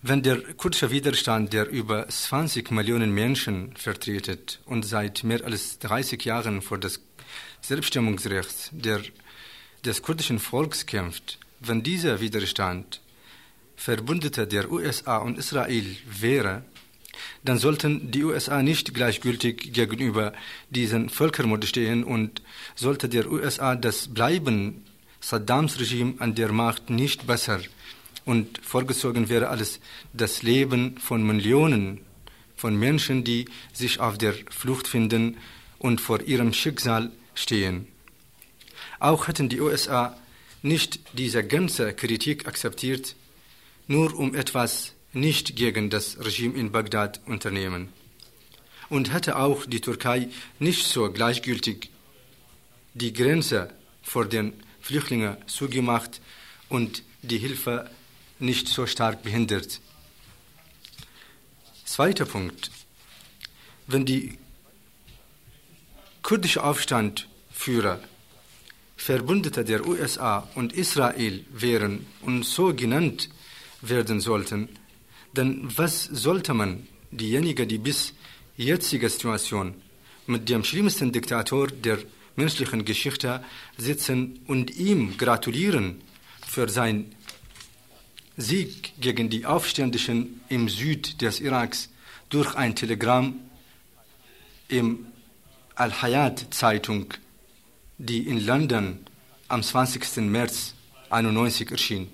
[0.00, 6.24] wenn der kurdische Widerstand, der über 20 Millionen Menschen vertretet und seit mehr als 30
[6.24, 7.00] Jahren vor das
[7.62, 9.00] Selbststimmungsrecht der,
[9.84, 13.00] des kurdischen Volks kämpft, wenn dieser Widerstand
[13.76, 16.64] Verbündete der USA und Israel wäre,
[17.44, 20.32] dann sollten die USA nicht gleichgültig gegenüber
[20.70, 22.42] diesen Völkermord stehen und
[22.74, 24.84] sollte der USA das Bleiben
[25.20, 27.60] Saddams Regime an der Macht nicht besser
[28.24, 29.80] und vorgezogen wäre als
[30.12, 32.00] das Leben von Millionen
[32.56, 35.36] von Menschen, die sich auf der Flucht finden
[35.78, 37.86] und vor ihrem Schicksal stehen.
[38.98, 40.16] Auch hätten die USA
[40.62, 43.14] nicht diese ganze Kritik akzeptiert,
[43.86, 47.88] nur um etwas nicht gegen das Regime in Bagdad unternehmen.
[48.88, 51.90] Und hätte auch die Türkei nicht so gleichgültig
[52.94, 53.70] die Grenze
[54.02, 56.20] vor den Flüchtlingen zugemacht
[56.68, 57.90] und die Hilfe
[58.38, 59.80] nicht so stark behindert.
[61.84, 62.70] Zweiter Punkt.
[63.86, 64.38] Wenn die
[66.22, 68.00] kurdische Aufstandführer
[68.96, 73.28] Verbündete der USA und Israel wären und so genannt
[73.82, 74.68] werden sollten,
[75.32, 78.14] denn was sollte man diejenigen, die bis
[78.56, 79.74] jetzige Situation
[80.26, 81.98] mit dem schlimmsten Diktator der
[82.36, 83.42] menschlichen Geschichte
[83.76, 86.00] sitzen und ihm gratulieren
[86.46, 87.14] für sein
[88.36, 91.90] Sieg gegen die Aufständischen im Süd des Iraks
[92.28, 93.40] durch ein Telegramm
[94.68, 95.06] im
[95.74, 97.14] Al-Hayat-Zeitung,
[97.98, 98.98] die in London
[99.48, 100.16] am 20.
[100.28, 100.74] März
[101.10, 102.08] 1991 erschien.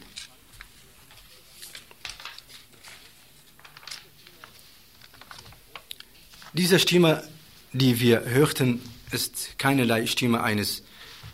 [6.55, 7.25] Diese Stimme,
[7.73, 10.83] die wir hörten, ist keinerlei Stimme eines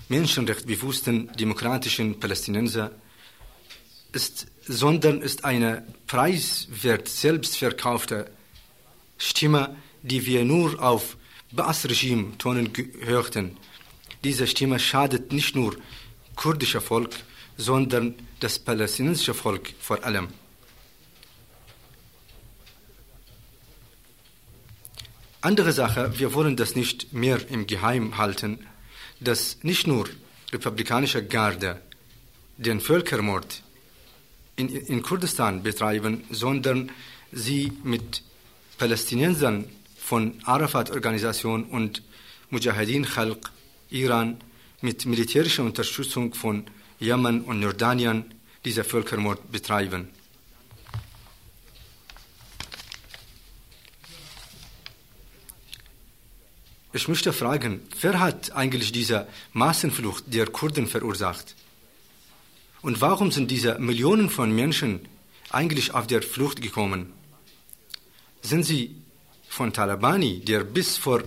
[0.09, 2.93] menschenrechtsbewussten demokratischen Palästinenser,
[4.13, 8.31] ist, sondern ist eine preiswert selbst verkaufte
[9.17, 11.17] Stimme, die wir nur auf
[11.51, 13.57] Baas-Regime tonen hörten.
[14.23, 15.77] Diese Stimme schadet nicht nur
[16.37, 17.17] kurdischer Volk,
[17.57, 20.29] sondern das palästinensische Volk vor allem.
[25.49, 28.59] Andere Sache, wir wollen das nicht mehr im Geheim halten,
[29.19, 30.07] dass nicht nur
[30.53, 31.81] republikanische Garde
[32.59, 33.63] den Völkermord
[34.57, 36.93] in, in Kurdistan betreiben, sondern
[37.33, 38.23] sie mit
[38.77, 39.65] Palästinensern
[39.97, 42.03] von Arafat-Organisation und
[42.51, 43.51] Mujahideen Khalq
[43.89, 44.37] Iran
[44.83, 46.65] mit militärischer Unterstützung von
[46.99, 48.35] Jemen und Jordanien
[48.67, 50.11] dieser Völkermord betreiben.
[56.91, 61.55] Ich möchte fragen, wer hat eigentlich diese Massenflucht der Kurden verursacht?
[62.81, 65.01] Und warum sind diese Millionen von Menschen
[65.51, 67.13] eigentlich auf der Flucht gekommen?
[68.41, 68.97] Sind sie
[69.49, 71.23] von Talabani, der bis vor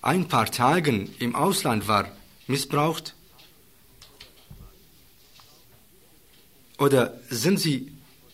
[0.00, 2.12] ein paar Tagen im Ausland war,
[2.46, 3.14] missbraucht?
[6.78, 7.90] Oder sind sie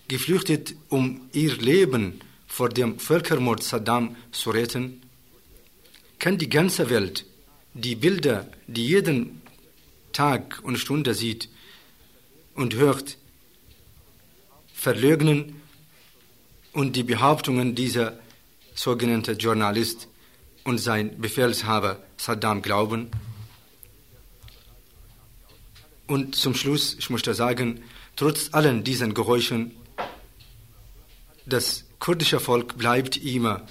[0.08, 5.00] geflüchtet, um ihr Leben vor dem Völkermord Saddam zu retten?
[6.20, 7.24] Kann die ganze Welt
[7.74, 9.40] die Bilder, die jeden
[10.12, 11.48] Tag und Stunde sieht
[12.54, 13.16] und hört,
[14.74, 15.60] verleugnen
[16.72, 18.18] und die Behauptungen dieser
[18.74, 20.08] sogenannten Journalist
[20.64, 23.10] und sein Befehlshaber Saddam glauben.
[26.06, 27.82] Und zum Schluss, ich möchte sagen,
[28.16, 29.72] trotz allen diesen Geräuschen,
[31.46, 33.66] das kurdische Volk bleibt immer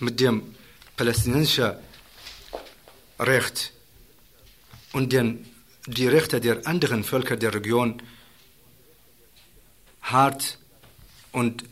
[0.00, 0.54] mit dem
[0.96, 1.74] palästinensischen
[3.18, 3.72] Recht
[4.92, 5.46] und den
[5.86, 8.02] die Rechte der anderen Völker der Region
[10.02, 10.58] hart
[11.32, 11.64] und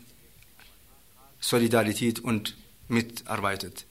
[1.39, 2.55] Solidarität und
[2.87, 3.85] mitarbeitet.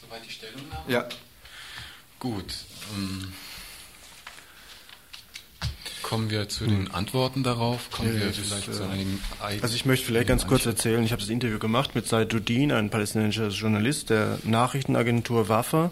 [0.00, 0.92] Soweit die Stellungnahme?
[0.92, 1.08] Ja.
[2.18, 2.52] Gut.
[2.94, 3.32] Ähm,
[6.08, 7.90] kommen wir zu den Antworten darauf?
[7.90, 9.22] Kommen Ja, wir vielleicht äh, zu einigen
[9.60, 12.88] Also ich möchte vielleicht ganz kurz erzählen, ich habe das Interview gemacht mit Saiduddin, ein
[12.88, 15.90] palästinensischer Journalist der Nachrichtenagentur Wafa.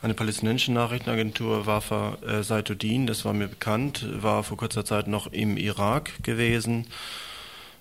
[0.00, 5.26] Eine palästinensische Nachrichtenagentur Wafa äh, Saiduddin, das war mir bekannt, war vor kurzer Zeit noch
[5.32, 6.86] im Irak gewesen.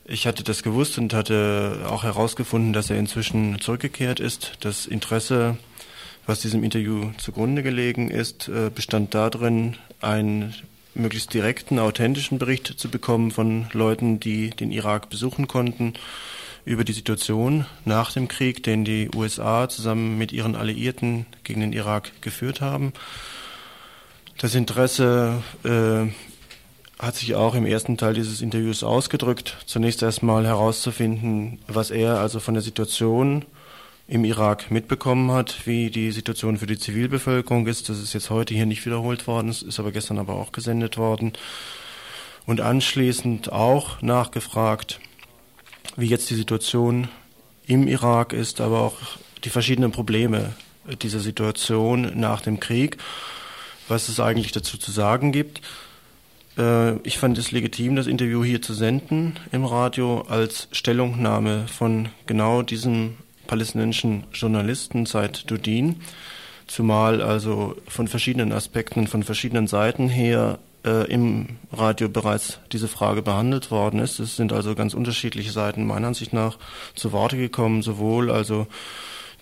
[0.04, 4.54] Ich hatte das gewusst und hatte auch herausgefunden, dass er inzwischen zurückgekehrt ist.
[4.62, 5.58] Das Interesse,
[6.26, 10.56] was diesem Interview zugrunde gelegen ist, äh, bestand darin, einen
[10.96, 15.93] möglichst direkten, authentischen Bericht zu bekommen von Leuten, die den Irak besuchen konnten,
[16.66, 21.74] über die Situation nach dem Krieg, den die USA zusammen mit ihren Alliierten gegen den
[21.74, 22.91] Irak geführt haben.
[24.39, 26.08] Das Interesse äh,
[26.98, 29.58] hat sich auch im ersten Teil dieses Interviews ausgedrückt.
[29.66, 33.46] Zunächst erstmal herauszufinden, was er also von der Situation
[34.08, 37.89] im Irak mitbekommen hat, wie die Situation für die Zivilbevölkerung ist.
[37.89, 41.34] Das ist jetzt heute hier nicht wiederholt worden, ist aber gestern aber auch gesendet worden.
[42.45, 44.99] Und anschließend auch nachgefragt,
[45.95, 47.08] wie jetzt die Situation
[47.66, 48.97] im Irak ist, aber auch
[49.43, 50.53] die verschiedenen Probleme
[51.01, 52.97] dieser Situation nach dem Krieg,
[53.88, 55.62] was es eigentlich dazu zu sagen gibt.
[56.60, 62.10] Äh, Ich fand es legitim, das Interview hier zu senden im Radio als Stellungnahme von
[62.28, 63.18] genau diesem
[63.48, 66.02] palästinensischen Journalisten seit Dudin,
[66.68, 73.22] zumal also von verschiedenen Aspekten, von verschiedenen Seiten her äh, im Radio bereits diese Frage
[73.22, 74.20] behandelt worden ist.
[74.20, 76.58] Es sind also ganz unterschiedliche Seiten meiner Ansicht nach
[76.96, 78.68] zu Worte gekommen, sowohl also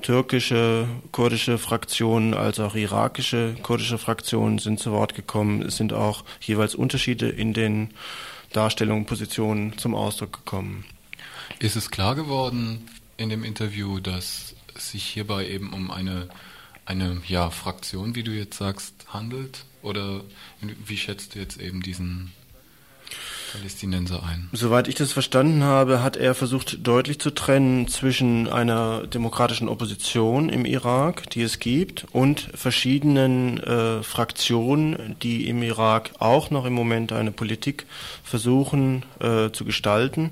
[0.02, 5.62] türkische, kurdische Fraktionen als auch irakische, kurdische Fraktionen sind zu Wort gekommen.
[5.62, 7.92] Es sind auch jeweils Unterschiede in den
[8.52, 10.86] Darstellungen, Positionen zum Ausdruck gekommen.
[11.60, 12.86] Ist es klar geworden
[13.18, 16.28] in dem Interview, dass es sich hierbei eben um eine,
[16.86, 19.66] eine ja, Fraktion, wie du jetzt sagst, handelt?
[19.82, 20.22] Oder
[20.86, 22.32] wie schätzt du jetzt eben diesen
[23.52, 24.50] Palästinenser ein?
[24.54, 30.50] Soweit ich das verstanden habe, hat er versucht deutlich zu trennen zwischen einer demokratischen Opposition
[30.50, 36.74] im Irak, die es gibt, und verschiedenen äh, Fraktionen, die im Irak auch noch im
[36.74, 37.86] Moment eine Politik
[38.24, 40.32] versuchen äh, zu gestalten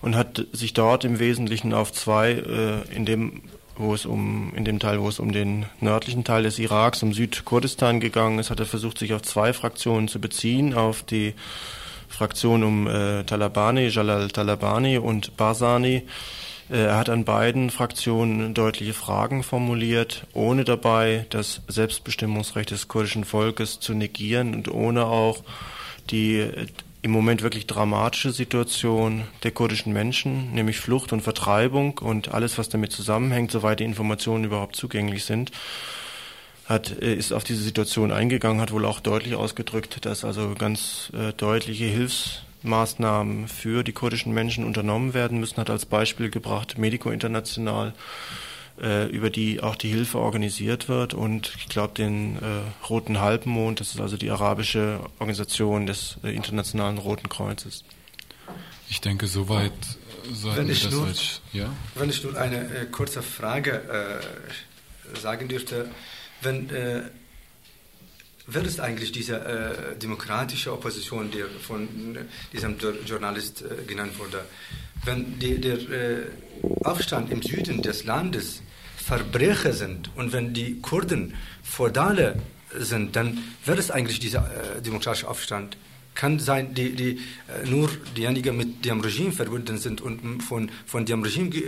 [0.00, 3.42] und hat sich dort im Wesentlichen auf zwei, äh, in dem
[3.78, 7.12] wo es um in dem Teil, wo es um den nördlichen Teil des Iraks, um
[7.12, 11.34] Südkurdistan gegangen ist, hat er versucht, sich auf zwei Fraktionen zu beziehen, auf die
[12.08, 16.02] Fraktion um äh, Talabani, Jalal Talabani und Barzani.
[16.70, 23.24] Äh, er hat an beiden Fraktionen deutliche Fragen formuliert, ohne dabei das Selbstbestimmungsrecht des kurdischen
[23.24, 25.42] Volkes zu negieren und ohne auch
[26.10, 26.50] die
[27.02, 32.68] im Moment wirklich dramatische Situation der kurdischen Menschen, nämlich Flucht und Vertreibung und alles, was
[32.68, 35.52] damit zusammenhängt, soweit die Informationen überhaupt zugänglich sind,
[36.66, 41.10] hat, äh, ist auf diese Situation eingegangen, hat wohl auch deutlich ausgedrückt, dass also ganz
[41.14, 47.10] äh, deutliche Hilfsmaßnahmen für die kurdischen Menschen unternommen werden müssen, hat als Beispiel gebracht Medico
[47.10, 47.94] International,
[49.06, 53.94] über die auch die Hilfe organisiert wird und ich glaube den äh, Roten Halbmond, das
[53.94, 57.84] ist also die arabische Organisation des äh, Internationalen Roten Kreuzes.
[58.88, 59.72] Ich denke, soweit
[60.32, 61.72] sollten Wenn wir ich, das nur, als, ja?
[61.94, 64.20] wenn ich nur eine äh, kurze Frage
[65.14, 65.90] äh, sagen dürfte,
[66.42, 67.02] wenn äh,
[68.46, 72.20] wer ist eigentlich diese äh, demokratische Opposition, die von äh,
[72.52, 72.76] diesem
[73.06, 74.44] Journalist äh, genannt wurde?
[75.04, 76.26] Wenn die, der äh,
[76.82, 78.62] Aufstand im Süden des Landes
[79.08, 81.32] Verbrecher sind und wenn die Kurden
[81.62, 82.36] Feudale
[82.76, 85.78] sind, dann wer ist eigentlich dieser äh, demokratische Aufstand?
[86.14, 91.06] Kann sein, die, die äh, nur diejenigen mit dem Regime verbunden sind und von, von
[91.06, 91.62] dem Regime äh,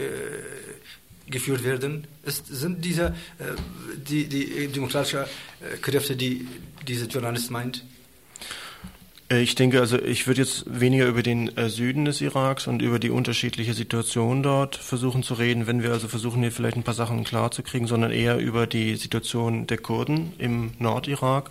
[1.31, 3.07] geführt werden, ist, sind diese
[3.39, 3.45] äh,
[3.97, 6.47] die, die demokratischen äh, Kräfte, die
[6.87, 7.85] dieser Journalist meint?
[9.31, 12.83] Äh, Ich denke, also ich würde jetzt weniger über den äh, Süden des Iraks und
[12.83, 16.83] über die unterschiedliche Situation dort versuchen zu reden, wenn wir also versuchen, hier vielleicht ein
[16.83, 21.51] paar Sachen klarzukriegen, sondern eher über die Situation der Kurden im Nordirak.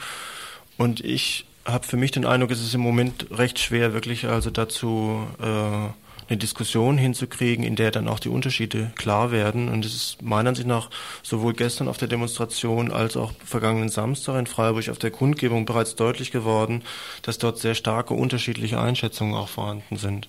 [0.78, 4.50] Und ich habe für mich den Eindruck, es ist im Moment recht schwer, wirklich also
[4.50, 5.90] dazu äh,
[6.30, 9.68] eine Diskussion hinzukriegen, in der dann auch die Unterschiede klar werden.
[9.68, 10.90] Und es ist meiner Ansicht nach
[11.24, 15.96] sowohl gestern auf der Demonstration als auch vergangenen Samstag in Freiburg auf der Kundgebung bereits
[15.96, 16.84] deutlich geworden,
[17.24, 20.28] dass dort sehr starke unterschiedliche Einschätzungen auch vorhanden sind.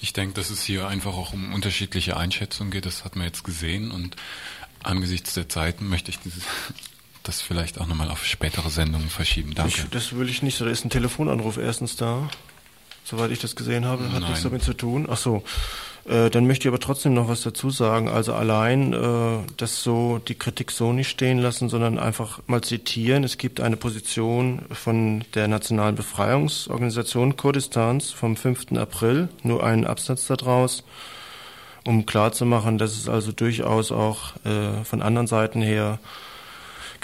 [0.00, 2.86] Ich denke, dass es hier einfach auch um unterschiedliche Einschätzungen geht.
[2.86, 3.90] Das hat man jetzt gesehen.
[3.90, 4.16] Und
[4.82, 6.44] angesichts der Zeit möchte ich dieses,
[7.22, 9.54] das vielleicht auch nochmal auf spätere Sendungen verschieben.
[9.54, 9.82] Danke.
[9.82, 10.60] Ich, das will ich nicht.
[10.60, 12.28] Da ist ein Telefonanruf erstens da.
[13.04, 14.30] Soweit ich das gesehen habe, hat Nein.
[14.30, 15.06] nichts damit zu tun.
[15.10, 15.42] Ach so.
[16.06, 18.08] Äh, dann möchte ich aber trotzdem noch was dazu sagen.
[18.08, 23.24] Also allein äh, das so, die Kritik so nicht stehen lassen, sondern einfach mal zitieren.
[23.24, 28.72] Es gibt eine Position von der Nationalen Befreiungsorganisation Kurdistans vom 5.
[28.76, 30.84] April, nur einen Absatz daraus,
[31.84, 35.98] um klarzumachen, dass es also durchaus auch äh, von anderen Seiten her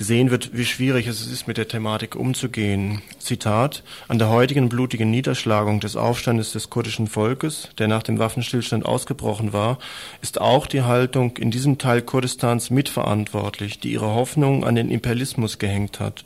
[0.01, 3.03] gesehen wird, wie schwierig es ist, mit der Thematik umzugehen.
[3.19, 8.87] Zitat, an der heutigen blutigen Niederschlagung des Aufstandes des kurdischen Volkes, der nach dem Waffenstillstand
[8.87, 9.79] ausgebrochen war,
[10.23, 15.59] ist auch die Haltung in diesem Teil Kurdistans mitverantwortlich, die ihre Hoffnung an den Imperialismus
[15.59, 16.25] gehängt hat.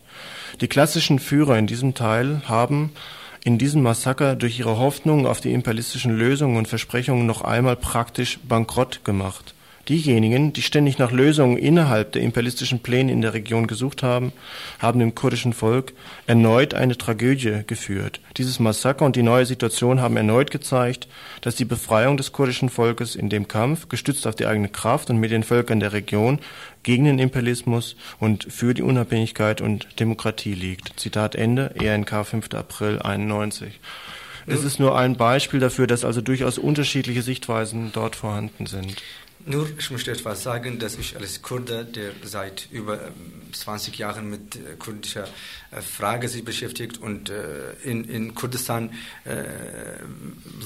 [0.60, 2.92] Die klassischen Führer in diesem Teil haben
[3.42, 8.38] in diesem Massaker durch ihre Hoffnung auf die imperialistischen Lösungen und Versprechungen noch einmal praktisch
[8.38, 9.53] bankrott gemacht.
[9.88, 14.32] Diejenigen, die ständig nach Lösungen innerhalb der imperialistischen Pläne in der Region gesucht haben,
[14.78, 15.92] haben dem kurdischen Volk
[16.26, 18.20] erneut eine Tragödie geführt.
[18.38, 21.06] Dieses Massaker und die neue Situation haben erneut gezeigt,
[21.42, 25.18] dass die Befreiung des kurdischen Volkes in dem Kampf, gestützt auf die eigene Kraft und
[25.18, 26.38] mit den Völkern der Region,
[26.82, 30.98] gegen den Imperialismus und für die Unabhängigkeit und Demokratie liegt.
[30.98, 32.54] Zitat Ende, ENK 5.
[32.54, 33.80] April 91.
[34.46, 39.02] Es ist nur ein Beispiel dafür, dass also durchaus unterschiedliche Sichtweisen dort vorhanden sind.
[39.46, 42.98] Nur, ich möchte etwas sagen, dass ich als Kurde, der seit über
[43.52, 45.28] 20 ähm, Jahren mit äh, kurdischer
[45.70, 48.90] äh, Frage sich beschäftigt und äh, in, in Kurdistan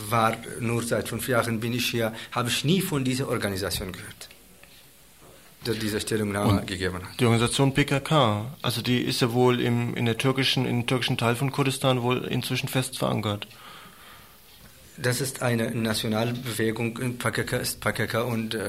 [0.09, 4.29] war, nur seit fünf Jahren bin ich hier, habe ich nie von dieser Organisation gehört,
[5.67, 7.21] der diese Stellungnahme und gegeben hat.
[7.21, 11.37] Die Organisation PKK, also die ist ja wohl im, in der türkischen, im türkischen Teil
[11.37, 13.47] von Kurdistan wohl inzwischen fest verankert.
[15.01, 17.19] Das ist eine Nationalbewegung.
[17.19, 18.61] PKK ist PKK und äh,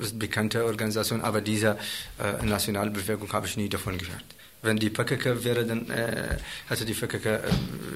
[0.00, 1.78] ist bekannte Organisation, aber diese
[2.18, 4.24] äh, Nationalbewegung habe ich nie davon gehört.
[4.64, 6.38] Wenn die PKK wäre, dann äh,
[6.68, 7.40] hätte die PKK äh,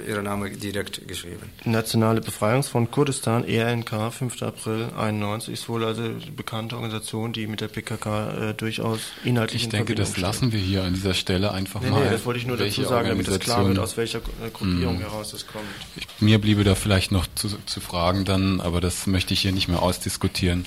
[0.06, 1.50] ihren Namen direkt geschrieben.
[1.64, 4.42] Nationale Befreiungsfront Kurdistan, ERNK, 5.
[4.42, 9.64] April 91, ist wohl also eine bekannte Organisation, die mit der PKK äh, durchaus inhaltlich
[9.64, 12.04] Ich denke, das lassen wir hier an dieser Stelle einfach nee, mal.
[12.04, 14.98] Nee, das wollte ich nur dazu sagen, damit es klar wird, aus welcher äh, Gruppierung
[14.98, 15.04] mh.
[15.04, 15.64] heraus das kommt.
[15.96, 19.52] Ich, mir bliebe da vielleicht noch zu, zu fragen dann, aber das möchte ich hier
[19.52, 20.66] nicht mehr ausdiskutieren,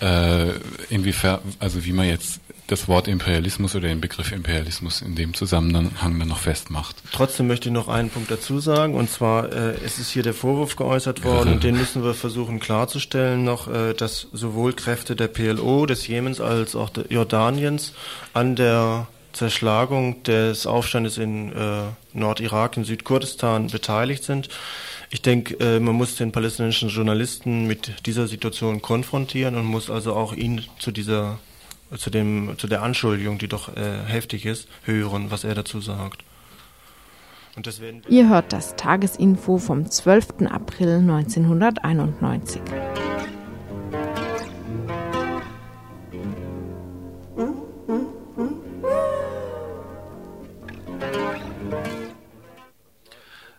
[0.00, 0.52] äh,
[0.88, 2.40] inwiefern, also wie man jetzt
[2.72, 6.96] das Wort Imperialismus oder den Begriff Imperialismus in dem Zusammenhang dann noch festmacht.
[7.12, 10.34] Trotzdem möchte ich noch einen Punkt dazu sagen, und zwar äh, es ist hier der
[10.34, 11.54] Vorwurf geäußert worden, ja.
[11.54, 16.40] und den müssen wir versuchen klarzustellen noch, äh, dass sowohl Kräfte der PLO, des Jemens
[16.40, 17.92] als auch Jordaniens
[18.32, 24.48] an der Zerschlagung des Aufstandes in äh, Nordirak, in Südkurdistan beteiligt sind.
[25.10, 30.14] Ich denke, äh, man muss den palästinensischen Journalisten mit dieser Situation konfrontieren und muss also
[30.14, 31.38] auch ihn zu dieser
[31.96, 36.24] zu, dem, zu der Anschuldigung, die doch äh, heftig ist, hören, was er dazu sagt.
[38.08, 40.46] Ihr hört das Tagesinfo vom 12.
[40.50, 42.62] April 1991.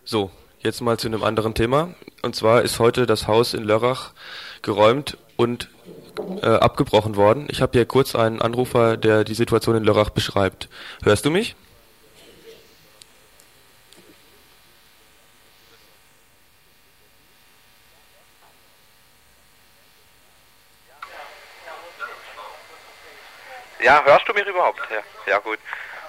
[0.06, 1.94] So, jetzt mal zu einem anderen Thema.
[2.22, 4.12] Und zwar ist heute das Haus in Lörrach
[4.62, 5.68] geräumt und
[6.42, 7.46] äh, abgebrochen worden.
[7.50, 10.68] Ich habe hier kurz einen Anrufer, der die Situation in Lörrach beschreibt.
[11.02, 11.56] Hörst du mich?
[23.84, 24.80] Ja, hörst du mich überhaupt?
[24.90, 25.58] Ja, ja gut.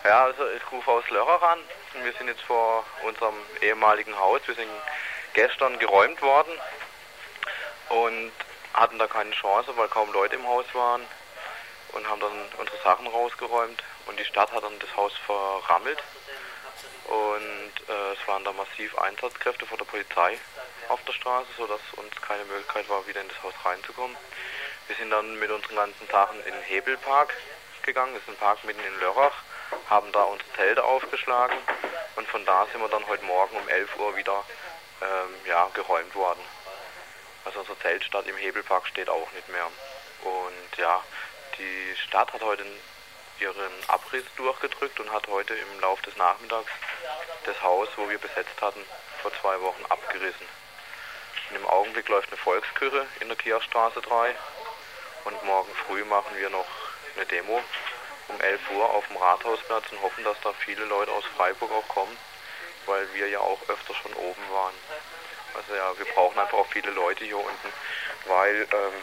[0.05, 1.59] Ja, also ich rufe aus Lörrach an.
[2.03, 4.39] Wir sind jetzt vor unserem ehemaligen Haus.
[4.45, 4.69] Wir sind
[5.33, 6.53] gestern geräumt worden.
[7.89, 8.31] Und
[8.75, 11.01] hatten da keine Chance, weil kaum Leute im Haus waren
[11.93, 16.03] und haben dann unsere Sachen rausgeräumt und die Stadt hat dann das Haus verrammelt
[17.05, 20.37] und äh, es waren da massiv Einsatzkräfte von der Polizei
[20.89, 24.15] auf der Straße, sodass uns keine Möglichkeit war, wieder in das Haus reinzukommen.
[24.87, 27.33] Wir sind dann mit unseren ganzen Sachen in den Hebelpark
[27.83, 29.35] gegangen, das ist ein Park mitten in Lörrach,
[29.89, 31.57] haben da unsere Zelte aufgeschlagen
[32.17, 34.43] und von da sind wir dann heute Morgen um 11 Uhr wieder
[35.01, 36.41] ähm, ja, geräumt worden.
[37.45, 39.67] Also unsere Zeltstadt im Hebelpark steht auch nicht mehr.
[40.21, 41.03] Und ja,
[41.57, 42.65] die Stadt hat heute
[43.39, 46.71] ihren Abriss durchgedrückt und hat heute im Laufe des Nachmittags
[47.45, 48.83] das Haus, wo wir besetzt hatten,
[49.21, 50.47] vor zwei Wochen abgerissen.
[51.49, 54.35] Und im Augenblick läuft eine Volkskirche in der Kirchstraße 3
[55.25, 56.65] und morgen früh machen wir noch
[57.15, 57.61] eine Demo
[58.27, 61.87] um 11 Uhr auf dem Rathausplatz und hoffen, dass da viele Leute aus Freiburg auch
[61.89, 62.17] kommen,
[62.85, 64.73] weil wir ja auch öfter schon oben waren.
[65.55, 67.69] Also ja, wir brauchen einfach auch viele Leute hier unten,
[68.27, 68.93] weil ähm,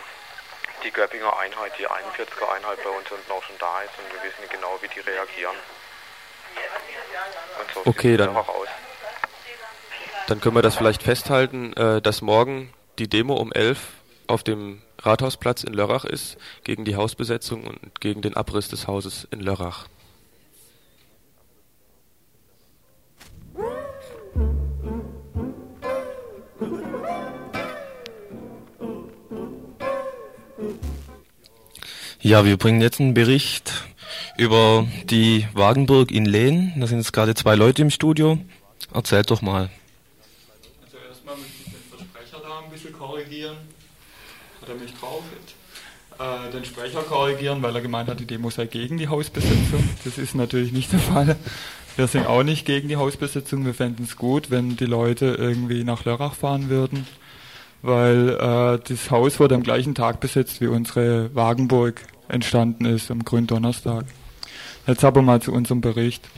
[0.85, 4.23] die Göppinger Einheit, die 41er Einheit bei uns unten auch schon da ist und wir
[4.23, 5.57] wissen genau, wie die reagieren.
[7.61, 8.37] Und so okay, dann,
[10.27, 13.79] dann können wir das vielleicht festhalten, äh, dass morgen die Demo um 11
[14.27, 19.27] auf dem Rathausplatz in Lörrach ist, gegen die Hausbesetzung und gegen den Abriss des Hauses
[19.31, 19.87] in Lörrach.
[32.25, 33.73] Ja, wir bringen jetzt einen Bericht
[34.39, 36.73] über die Wagenburg in Lehn.
[36.77, 38.39] Da sind jetzt gerade zwei Leute im Studio.
[38.95, 39.71] Erzählt doch mal.
[40.85, 43.57] Also erstmal möchte ich den Versprecher da ein bisschen korrigieren.
[44.61, 45.25] Hat er mich drauf?
[46.21, 49.89] Äh, den Sprecher korrigieren, weil er gemeint hat, die Demo sei gegen die Hausbesetzung.
[50.05, 51.37] Das ist natürlich nicht der Fall.
[51.97, 53.67] Wir sind auch nicht gegen die Hausbesetzung.
[53.67, 57.05] Wir fänden es gut, wenn die Leute irgendwie nach Lörrach fahren würden
[57.83, 63.25] weil äh, das Haus wurde am gleichen Tag besetzt, wie unsere Wagenburg entstanden ist, am
[63.25, 64.05] Gründonnerstag.
[64.87, 66.29] Jetzt aber mal zu unserem Bericht.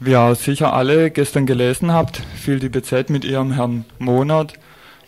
[0.00, 4.54] Wie ihr sicher alle gestern gelesen habt, fiel die BZ mit ihrem Herrn Monat,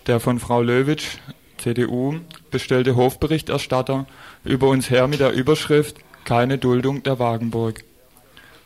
[0.06, 1.18] der von Frau Löwitsch,
[1.58, 4.06] CDU, bestellte Hofberichterstatter,
[4.44, 7.84] über uns her mit der Überschrift Keine Duldung der Wagenburg.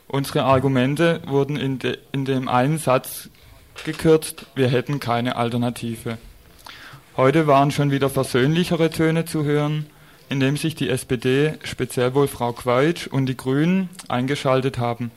[0.08, 3.28] Unsere Argumente wurden in, de, in dem einen Satz
[3.84, 6.18] gekürzt, wir hätten keine Alternative.
[7.16, 9.86] Heute waren schon wieder versöhnlichere Töne zu hören,
[10.30, 15.10] indem sich die SPD, speziell wohl Frau Quaitsch und die Grünen eingeschaltet haben.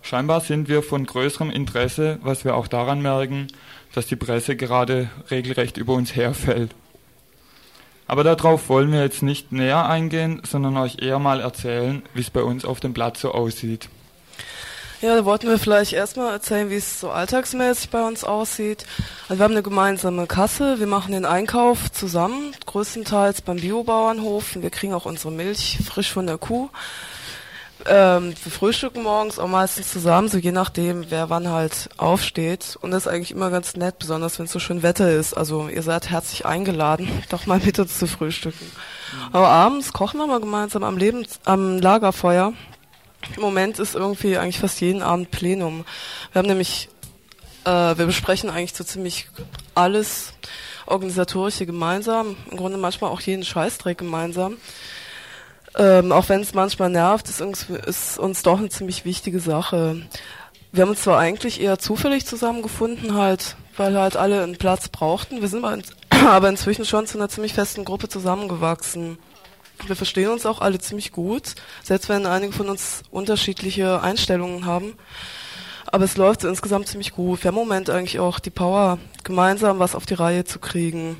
[0.00, 3.48] Scheinbar sind wir von größerem Interesse, was wir auch daran merken,
[3.94, 6.74] dass die Presse gerade regelrecht über uns herfällt.
[8.06, 12.30] Aber darauf wollen wir jetzt nicht näher eingehen, sondern euch eher mal erzählen, wie es
[12.30, 13.88] bei uns auf dem Platz so aussieht.
[15.04, 18.86] Ja, da wollten wir vielleicht erstmal erzählen, wie es so alltagsmäßig bei uns aussieht.
[19.28, 24.56] Also wir haben eine gemeinsame Kasse, wir machen den Einkauf zusammen, größtenteils beim Biobauernhof.
[24.56, 26.70] Wir kriegen auch unsere Milch frisch von der Kuh.
[27.84, 32.78] Ähm, wir frühstücken morgens auch meistens zusammen, so je nachdem, wer wann halt aufsteht.
[32.80, 35.34] Und das ist eigentlich immer ganz nett, besonders wenn es so schön Wetter ist.
[35.34, 38.72] Also ihr seid herzlich eingeladen, doch mal mit uns zu frühstücken.
[39.32, 42.54] Aber abends kochen wir mal gemeinsam am, Lebens am Lagerfeuer.
[43.36, 45.84] Im Moment ist irgendwie eigentlich fast jeden Abend Plenum.
[46.32, 46.88] Wir haben nämlich,
[47.64, 49.28] äh, wir besprechen eigentlich so ziemlich
[49.74, 50.32] alles
[50.86, 54.56] organisatorische gemeinsam, im Grunde manchmal auch jeden Scheißdreck gemeinsam.
[55.76, 60.02] Ähm, auch wenn es manchmal nervt, ist uns, ist uns doch eine ziemlich wichtige Sache.
[60.70, 65.40] Wir haben uns zwar eigentlich eher zufällig zusammengefunden, halt, weil halt alle einen Platz brauchten.
[65.40, 65.64] Wir sind
[66.10, 69.18] aber inzwischen schon zu einer ziemlich festen Gruppe zusammengewachsen.
[69.86, 74.94] Wir verstehen uns auch alle ziemlich gut, selbst wenn einige von uns unterschiedliche Einstellungen haben.
[75.86, 77.44] Aber es läuft insgesamt ziemlich gut.
[77.44, 81.16] Wir haben im Moment eigentlich auch die Power, gemeinsam was auf die Reihe zu kriegen.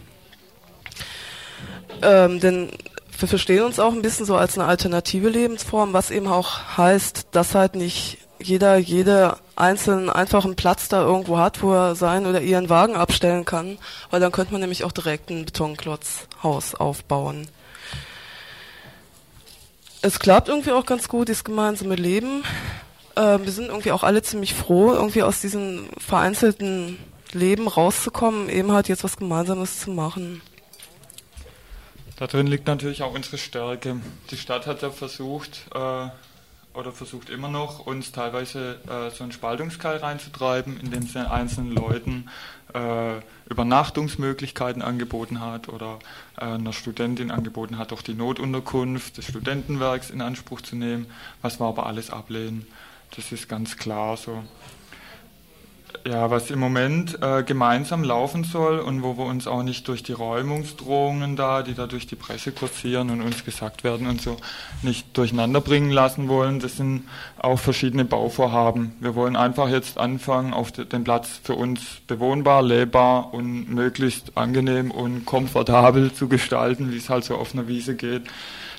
[2.03, 2.71] Ähm, denn
[3.19, 7.29] wir verstehen uns auch ein bisschen so als eine alternative Lebensform, was eben auch heißt,
[7.33, 12.41] dass halt nicht jeder, jede einzelnen einfachen Platz da irgendwo hat, wo er seinen oder
[12.41, 13.79] ihren Wagen abstellen kann,
[14.11, 17.49] weil dann könnte man nämlich auch direkt ein Betonklotzhaus aufbauen
[20.05, 22.45] es klappt irgendwie auch ganz gut, dieses gemeinsame Leben.
[23.17, 26.99] Äh, wir sind irgendwie auch alle ziemlich froh, irgendwie aus diesem vereinzelten
[27.33, 30.43] Leben rauszukommen, eben halt jetzt was Gemeinsames zu machen.
[32.17, 33.97] Da drin liegt natürlich auch unsere Stärke.
[34.31, 36.09] Die Stadt hat ja versucht, äh,
[36.75, 42.29] oder versucht immer noch, uns teilweise äh, so einen Spaltungskeil reinzutreiben, indem sie einzelnen Leuten
[42.75, 46.01] äh, Übernachtungsmöglichkeiten angeboten hat oder
[46.37, 51.07] äh, einer Studentin angeboten hat, auch die Notunterkunft des Studentenwerks in Anspruch zu nehmen,
[51.43, 52.67] was wir aber alles ablehnen.
[53.17, 54.43] Das ist ganz klar so
[56.07, 60.03] ja, was im Moment äh, gemeinsam laufen soll und wo wir uns auch nicht durch
[60.03, 64.37] die Räumungsdrohungen da, die da durch die Presse kursieren und uns gesagt werden und so,
[64.83, 66.61] nicht durcheinander bringen lassen wollen.
[66.61, 68.93] Das sind auch verschiedene Bauvorhaben.
[69.01, 74.91] Wir wollen einfach jetzt anfangen, auf den Platz für uns bewohnbar, lebbar und möglichst angenehm
[74.91, 78.23] und komfortabel zu gestalten, wie es halt so auf einer Wiese geht.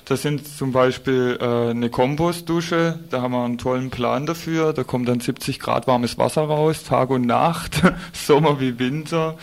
[0.06, 4.72] Das sind zum Beispiel äh, eine Kompostdusche, da haben wir einen tollen Plan dafür.
[4.72, 7.82] Da kommt dann 70 Grad warmes Wasser raus, Tag und Nacht,
[8.12, 9.36] Sommer wie Winter.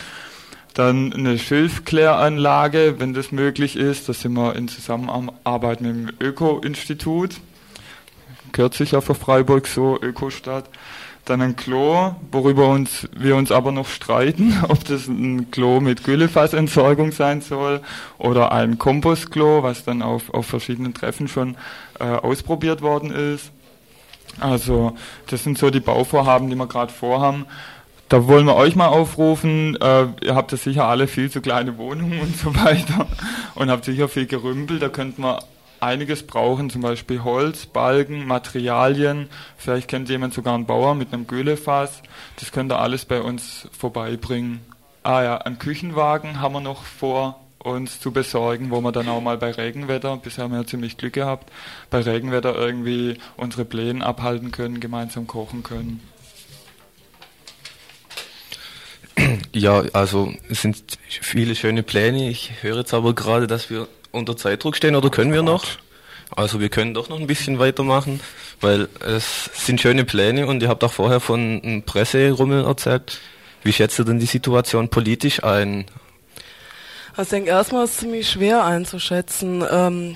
[0.74, 4.08] Dann eine Schilfkläranlage, wenn das möglich ist.
[4.08, 7.42] Da sind wir in Zusammenarbeit mit dem Öko-Institut.
[8.54, 10.70] Gehört sicher für Freiburg so, Ökostadt.
[11.26, 16.04] Dann ein Klo, worüber uns, wir uns aber noch streiten, ob das ein Klo mit
[16.04, 17.82] Güllefassentsorgung sein soll
[18.18, 21.56] oder ein Kompostklo, was dann auf, auf verschiedenen Treffen schon
[22.00, 23.52] äh, ausprobiert worden ist.
[24.40, 24.98] Also
[25.28, 27.46] das sind so die Bauvorhaben, die wir gerade vorhaben.
[28.10, 29.78] da wollen wir euch mal aufrufen.
[29.80, 33.08] Äh, ihr habt ja sicher alle viel zu kleine Wohnungen und so weiter
[33.56, 34.80] und habt sicher viel Gerümpel.
[34.80, 35.40] Da könnten wir
[35.84, 39.30] einiges brauchen, zum Beispiel Holz, Balken, Materialien.
[39.58, 42.02] Vielleicht kennt jemand sogar einen Bauer mit einem Gülefass.
[42.40, 44.62] Das könnt ihr alles bei uns vorbeibringen.
[45.04, 49.22] Ah ja, einen Küchenwagen haben wir noch vor uns zu besorgen, wo wir dann auch
[49.22, 51.52] mal bei Regenwetter, bisher haben wir ja ziemlich Glück gehabt,
[51.90, 56.02] bei Regenwetter irgendwie unsere Pläne abhalten können, gemeinsam kochen können.
[59.54, 62.30] Ja, also es sind viele schöne Pläne.
[62.30, 65.66] Ich höre jetzt aber gerade, dass wir unter Zeitdruck stehen oder können wir noch?
[66.36, 68.22] Also wir können doch noch ein bisschen weitermachen,
[68.62, 73.20] weil es sind schöne Pläne und ihr habt auch vorher von einem Presserummel erzählt.
[73.64, 75.86] Wie schätzt ihr denn die Situation politisch ein?
[77.16, 79.64] Also ich denke, erstmal ist es ziemlich schwer einzuschätzen.
[79.70, 80.16] Ähm,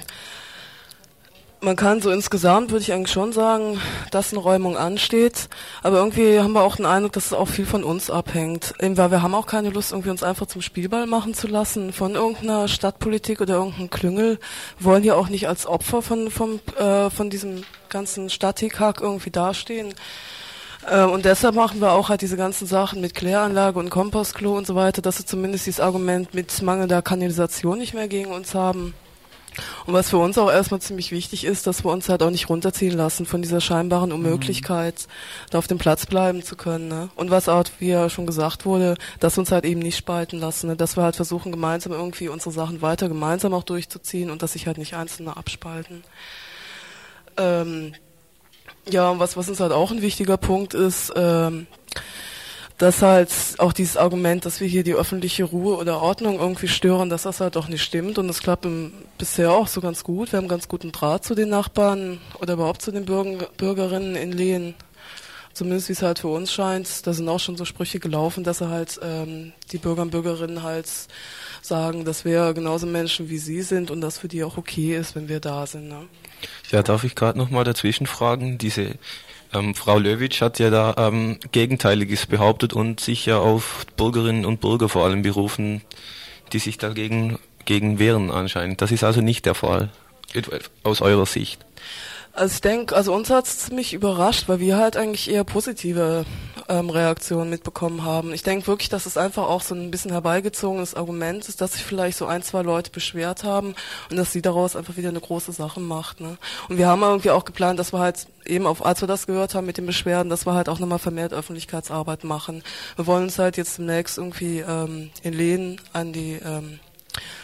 [1.59, 3.81] man kann so insgesamt, würde ich eigentlich schon sagen,
[4.11, 5.49] dass eine Räumung ansteht.
[5.81, 8.75] Aber irgendwie haben wir auch den Eindruck, dass es auch viel von uns abhängt.
[8.79, 11.93] Eben weil wir haben auch keine Lust, irgendwie uns einfach zum Spielball machen zu lassen
[11.93, 14.39] von irgendeiner Stadtpolitik oder irgendeinem Klüngel.
[14.77, 19.31] Wir wollen ja auch nicht als Opfer von, vom, äh, von diesem ganzen Stadthickhack irgendwie
[19.31, 19.95] dastehen.
[20.87, 24.67] Äh, und deshalb machen wir auch halt diese ganzen Sachen mit Kläranlage und Kompostklo und
[24.67, 28.93] so weiter, dass wir zumindest dieses Argument mit mangelnder Kanalisation nicht mehr gegen uns haben.
[29.85, 32.49] Und was für uns auch erstmal ziemlich wichtig ist, dass wir uns halt auch nicht
[32.49, 35.49] runterziehen lassen von dieser scheinbaren Unmöglichkeit, mhm.
[35.51, 36.87] da auf dem Platz bleiben zu können.
[36.87, 37.09] Ne?
[37.15, 40.39] Und was auch, wie ja schon gesagt wurde, dass wir uns halt eben nicht spalten
[40.39, 40.75] lassen, ne?
[40.75, 44.67] dass wir halt versuchen, gemeinsam irgendwie unsere Sachen weiter gemeinsam auch durchzuziehen und dass sich
[44.67, 46.03] halt nicht Einzelne abspalten.
[47.37, 47.93] Ähm,
[48.89, 51.67] ja, und was, was uns halt auch ein wichtiger Punkt ist, ähm,
[52.77, 57.09] dass halt auch dieses Argument, dass wir hier die öffentliche Ruhe oder Ordnung irgendwie stören,
[57.09, 58.19] dass das halt doch nicht stimmt.
[58.19, 58.67] Und das klappt
[59.17, 60.31] bisher auch so ganz gut.
[60.31, 64.31] Wir haben ganz guten Draht zu den Nachbarn oder überhaupt zu den Bürger, Bürgerinnen in
[64.31, 64.75] Lehen.
[65.53, 67.07] Zumindest wie es halt für uns scheint.
[67.07, 70.61] Da sind auch schon so Sprüche gelaufen, dass er halt ähm, die Bürger und Bürgerinnen
[70.61, 70.87] halt
[71.63, 75.15] sagen, dass wir genauso Menschen wie sie sind und dass für die auch okay ist,
[75.15, 75.89] wenn wir da sind.
[75.89, 76.03] Ne?
[76.69, 78.59] Ja, darf ich gerade nochmal dazwischen fragen?
[78.59, 78.99] Diese
[79.57, 84.61] ähm, Frau Löwitsch hat ja da ähm, Gegenteiliges behauptet und sich ja auf Bürgerinnen und
[84.61, 85.81] Bürger vor allem berufen,
[86.53, 88.81] die sich dagegen gegen wehren anscheinend.
[88.81, 89.89] Das ist also nicht der Fall
[90.83, 91.65] aus eurer Sicht.
[92.37, 96.23] Also ich denke, also uns hat es ziemlich überrascht, weil wir halt eigentlich eher positive
[96.69, 98.31] ähm, Reaktionen mitbekommen haben.
[98.31, 101.83] Ich denke wirklich, dass es einfach auch so ein bisschen herbeigezogenes Argument ist, dass sich
[101.83, 103.73] vielleicht so ein, zwei Leute beschwert haben
[104.11, 106.21] und dass sie daraus einfach wieder eine große Sache macht.
[106.21, 106.37] Ne?
[106.69, 109.55] Und wir haben irgendwie auch geplant, dass wir halt eben auf, als wir das gehört
[109.55, 112.61] haben mit den Beschwerden, dass wir halt auch nochmal vermehrt Öffentlichkeitsarbeit machen.
[112.97, 116.79] Wir wollen uns halt jetzt demnächst irgendwie ähm, in Lehnen an die ähm,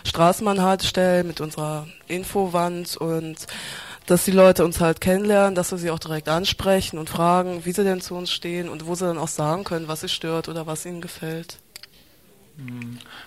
[0.04, 3.48] Straßenbahnhalte stellen mit unserer Infowand und
[4.06, 7.72] dass die Leute uns halt kennenlernen, dass wir sie auch direkt ansprechen und fragen, wie
[7.72, 10.50] sie denn zu uns stehen und wo sie dann auch sagen können, was sie stört
[10.50, 11.58] oder was ihnen gefällt.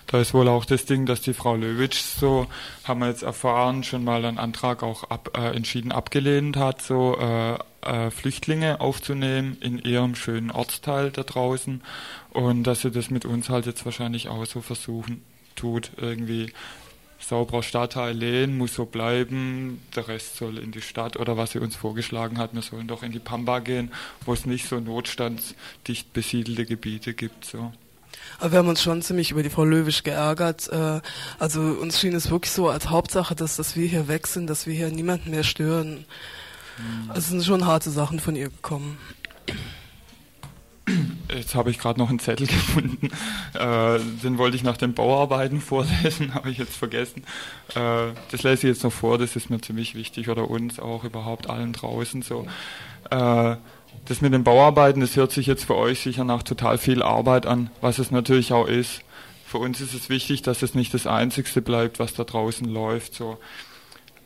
[0.07, 2.47] Da ist wohl auch das Ding, dass die Frau Löwitsch so,
[2.85, 7.17] haben wir jetzt erfahren, schon mal einen Antrag auch ab, äh, entschieden abgelehnt hat, so
[7.19, 11.81] äh, äh, Flüchtlinge aufzunehmen in ihrem schönen Ortsteil da draußen
[12.29, 15.23] und dass sie das mit uns halt jetzt wahrscheinlich auch so versuchen
[15.57, 16.53] tut, irgendwie
[17.19, 21.59] sauberer Stadtteil Lehn muss so bleiben, der Rest soll in die Stadt oder was sie
[21.59, 23.91] uns vorgeschlagen hat, wir sollen doch in die Pampa gehen,
[24.25, 27.45] wo es nicht so notstandsdicht besiedelte Gebiete gibt.
[27.45, 27.71] So.
[28.39, 30.69] Aber wir haben uns schon ziemlich über die Frau Löwisch geärgert.
[30.69, 31.01] Äh,
[31.39, 34.67] also uns schien es wirklich so als Hauptsache, dass, dass wir hier weg sind, dass
[34.67, 36.05] wir hier niemanden mehr stören.
[36.77, 37.09] Mhm.
[37.09, 38.97] Also es sind schon harte Sachen von ihr gekommen.
[41.33, 43.09] Jetzt habe ich gerade noch einen Zettel gefunden.
[43.53, 47.23] Äh, den wollte ich nach den Bauarbeiten vorlesen, habe ich jetzt vergessen.
[47.75, 51.03] Äh, das lese ich jetzt noch vor, das ist mir ziemlich wichtig oder uns auch
[51.03, 52.47] überhaupt allen draußen so.
[53.09, 53.55] Äh,
[54.05, 57.45] das mit den Bauarbeiten, das hört sich jetzt für euch sicher nach total viel Arbeit
[57.45, 59.01] an, was es natürlich auch ist.
[59.45, 63.13] Für uns ist es wichtig, dass es nicht das Einzigste bleibt, was da draußen läuft.
[63.13, 63.37] So.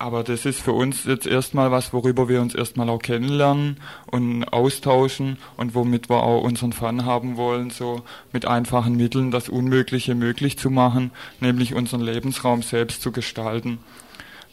[0.01, 3.77] Aber das ist für uns jetzt erstmal was, worüber wir uns erstmal auch kennenlernen
[4.07, 8.01] und austauschen und womit wir auch unseren Fun haben wollen, so
[8.33, 13.77] mit einfachen Mitteln das Unmögliche möglich zu machen, nämlich unseren Lebensraum selbst zu gestalten.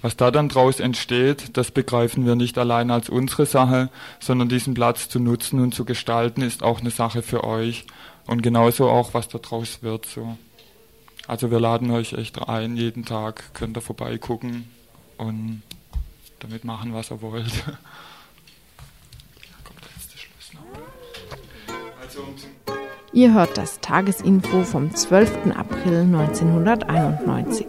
[0.03, 3.89] Was da dann draus entsteht, das begreifen wir nicht allein als unsere Sache,
[4.21, 7.87] sondern diesen Platz zu nutzen und zu gestalten ist auch eine Sache für euch
[8.27, 10.37] und genauso auch, was da draus wird, so.
[11.27, 14.69] Also wir laden euch echt ein, jeden Tag könnt ihr vorbeigucken,
[15.19, 15.63] und
[16.41, 17.65] damit machen, was er wollt.
[22.01, 22.25] Also,
[23.13, 25.55] Ihr hört das Tagesinfo vom 12.
[25.55, 27.67] April 1991.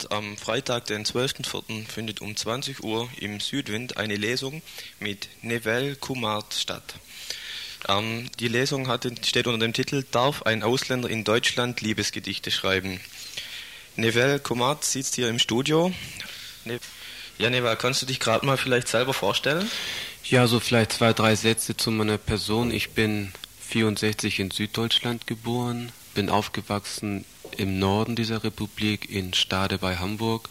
[0.00, 4.62] Abend, am Freitag, den 12.04., findet um 20 Uhr im Südwind eine Lesung
[4.98, 6.94] mit Nevel Kumart statt.
[7.88, 13.00] Ähm, die Lesung hat, steht unter dem Titel Darf ein Ausländer in Deutschland Liebesgedichte schreiben?
[13.96, 15.92] Nevel Kumart sitzt hier im Studio.
[16.64, 16.78] Ne
[17.38, 19.70] ja, Nevel, kannst du dich gerade mal vielleicht selber vorstellen?
[20.24, 22.70] Ja, so vielleicht zwei, drei Sätze zu meiner Person.
[22.70, 23.32] Ich bin
[23.68, 27.24] 64 in Süddeutschland geboren, bin aufgewachsen
[27.58, 30.48] im Norden dieser Republik in Stade bei Hamburg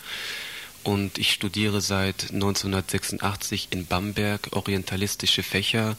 [0.84, 5.98] und ich studiere seit 1986 in Bamberg orientalistische Fächer.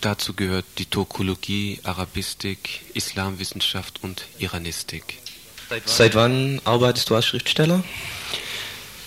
[0.00, 5.18] Dazu gehört die Turkologie, Arabistik, Islamwissenschaft und Iranistik.
[5.84, 7.84] Seit wann, arbeitest du als Schriftsteller?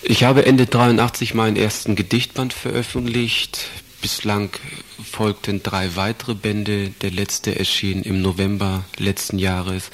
[0.02, 3.60] Ich habe Ende 83 meinen ersten Gedichtband veröffentlicht,
[4.04, 4.50] Bislang
[5.02, 6.90] folgten drei weitere Bände.
[6.90, 9.92] Der letzte erschien im November letzten Jahres.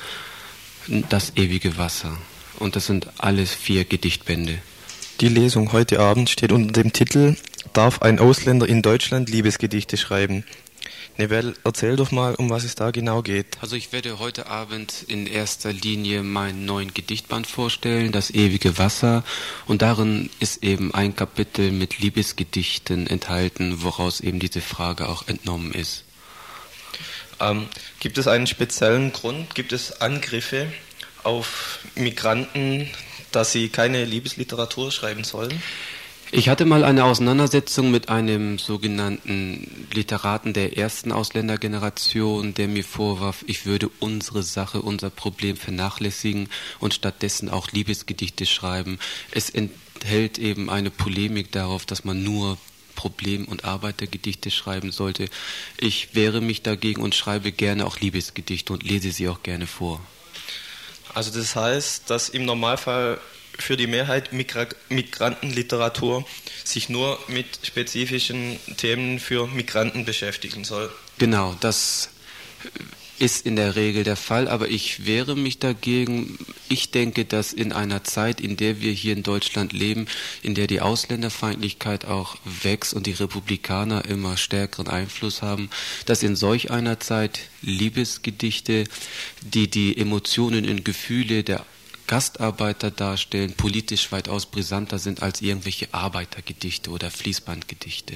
[0.92, 2.18] Das ewige Wasser.
[2.58, 4.58] Und das sind alles vier Gedichtbände.
[5.22, 7.36] Die Lesung heute Abend steht unter dem Titel
[7.74, 10.46] Darf ein Ausländer in Deutschland Liebesgedichte schreiben?
[11.20, 13.60] Nebel, erzähl doch mal, um was es da genau geht.
[13.62, 19.24] Also ich werde heute Abend in erster Linie meinen neuen Gedichtband vorstellen, Das ewige Wasser.
[19.68, 25.72] Und darin ist eben ein Kapitel mit Liebesgedichten enthalten, woraus eben diese Frage auch entnommen
[25.72, 26.06] ist.
[27.40, 27.68] Ähm,
[28.00, 29.56] gibt es einen speziellen Grund?
[29.56, 30.68] Gibt es Angriffe
[31.24, 32.90] auf Migranten,
[33.32, 35.62] dass sie keine Liebesliteratur schreiben sollen?
[36.32, 43.44] Ich hatte mal eine Auseinandersetzung mit einem sogenannten Literaten der ersten Ausländergeneration, der mir vorwarf,
[43.48, 46.48] ich würde unsere Sache, unser Problem vernachlässigen
[46.80, 49.00] und stattdessen auch Liebesgedichte schreiben.
[49.32, 52.60] Es enthält eben eine Polemik darauf, dass man nur
[53.00, 55.30] Problem- und Arbeitergedichte schreiben sollte.
[55.78, 60.02] Ich wehre mich dagegen und schreibe gerne auch Liebesgedichte und lese sie auch gerne vor.
[61.14, 63.22] Also das heißt, dass im Normalfall
[63.58, 66.26] für die Mehrheit Migra Migrantenliteratur
[66.66, 70.92] sich nur mit spezifischen Themen für Migranten beschäftigen soll.
[71.20, 72.10] Genau, das
[73.20, 76.38] ist in der Regel der Fall, aber ich wehre mich dagegen.
[76.70, 80.08] Ich denke, dass in einer Zeit, in der wir hier in Deutschland leben,
[80.42, 85.70] in der die Ausländerfeindlichkeit auch wächst und die Republikaner immer stärkeren Einfluss haben,
[86.06, 88.86] dass in solch einer Zeit Liebesgedichte,
[89.42, 91.66] die die Emotionen und Gefühle der
[92.08, 98.16] Gastarbeiter darstellen, politisch weitaus brisanter sind als irgendwelche Arbeitergedichte oder Fließbandgedichte.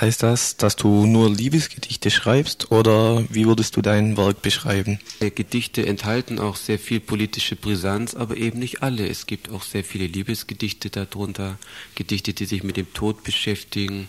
[0.00, 4.98] Heißt das, dass du nur Liebesgedichte schreibst oder wie würdest du dein Werk beschreiben?
[5.20, 9.06] Gedichte enthalten auch sehr viel politische Brisanz, aber eben nicht alle.
[9.08, 11.58] Es gibt auch sehr viele Liebesgedichte darunter,
[11.94, 14.08] Gedichte, die sich mit dem Tod beschäftigen,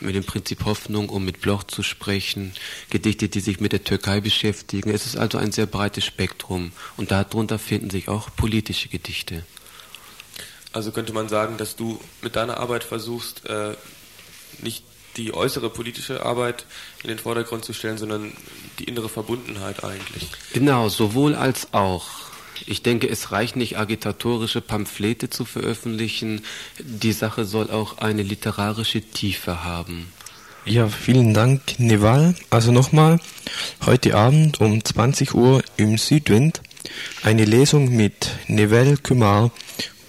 [0.00, 2.52] mit dem Prinzip Hoffnung, um mit Bloch zu sprechen,
[2.90, 4.90] Gedichte, die sich mit der Türkei beschäftigen.
[4.90, 9.44] Es ist also ein sehr breites Spektrum und darunter finden sich auch politische Gedichte.
[10.72, 13.76] Also könnte man sagen, dass du mit deiner Arbeit versuchst, äh,
[14.62, 14.84] nicht
[15.24, 16.64] die äußere politische Arbeit
[17.02, 18.32] in den Vordergrund zu stellen, sondern
[18.78, 20.28] die innere Verbundenheit eigentlich.
[20.52, 22.08] Genau, sowohl als auch.
[22.66, 26.42] Ich denke, es reicht nicht, agitatorische Pamphlete zu veröffentlichen.
[26.78, 30.12] Die Sache soll auch eine literarische Tiefe haben.
[30.66, 32.34] Ja, vielen Dank, Neval.
[32.50, 33.18] Also nochmal,
[33.86, 36.60] heute Abend um 20 Uhr im Südwind
[37.22, 39.50] eine Lesung mit Nevel Kumar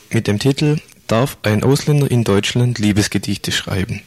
[0.09, 4.01] mit dem Titel Darf ein Ausländer in Deutschland Liebesgedichte schreiben?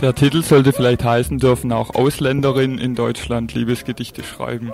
[0.00, 4.72] Der Titel sollte vielleicht heißen, dürfen auch Ausländerinnen in Deutschland Liebesgedichte schreiben.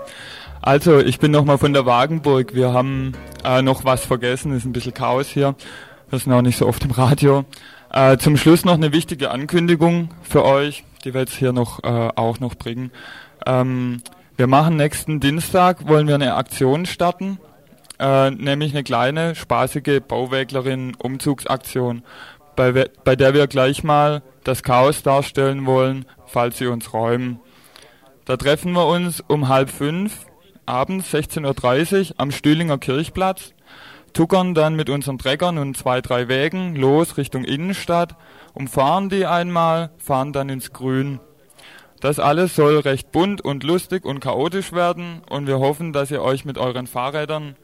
[0.62, 2.54] Also, ich bin nochmal von der Wagenburg.
[2.54, 3.12] Wir haben
[3.44, 5.54] äh, noch was vergessen, ist ein bisschen Chaos hier.
[6.10, 7.44] Wir sind auch nicht so oft im Radio.
[7.92, 12.10] Äh, zum Schluss noch eine wichtige Ankündigung für euch, die wir jetzt hier noch äh,
[12.14, 12.92] auch noch bringen.
[13.46, 14.02] Ähm,
[14.36, 17.38] wir machen nächsten Dienstag, wollen wir eine Aktion starten,
[17.98, 22.02] äh, nämlich eine kleine, spaßige Bauwäglerin-Umzugsaktion,
[22.54, 27.40] bei, bei der wir gleich mal das Chaos darstellen wollen, falls sie uns räumen.
[28.24, 30.26] Da treffen wir uns um halb fünf,
[30.66, 33.52] abends 16.30 Uhr am Stühlinger Kirchplatz,
[34.12, 38.16] tuckern dann mit unseren Treckern und zwei, drei Wägen los Richtung Innenstadt,
[38.54, 41.20] umfahren die einmal, fahren dann ins Grün.
[42.00, 46.22] Das alles soll recht bunt und lustig und chaotisch werden und wir hoffen, dass ihr
[46.22, 47.56] euch mit euren Fahrrädern,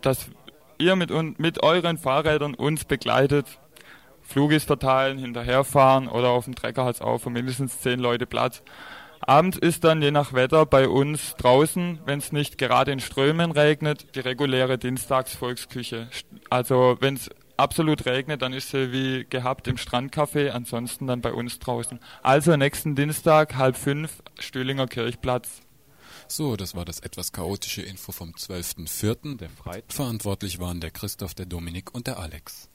[0.00, 0.30] dass
[0.78, 3.58] ihr mit, mit euren Fahrrädern uns begleitet
[4.28, 8.62] Flugis verteilen, hinterherfahren oder auf dem Trecker hat es auch für mindestens zehn Leute Platz.
[9.20, 13.50] Abends ist dann je nach Wetter bei uns draußen, wenn es nicht gerade in Strömen
[13.50, 16.08] regnet, die reguläre Dienstagsvolksküche.
[16.50, 21.32] Also wenn es absolut regnet, dann ist sie wie gehabt im Strandcafé, ansonsten dann bei
[21.32, 21.98] uns draußen.
[22.22, 25.62] Also nächsten Dienstag, halb fünf, Stühlinger Kirchplatz.
[26.28, 29.38] So, das war das etwas chaotische Info vom 12.04.
[29.38, 29.92] der Freitag.
[29.92, 32.67] Verantwortlich waren der Christoph, der Dominik und der Alex.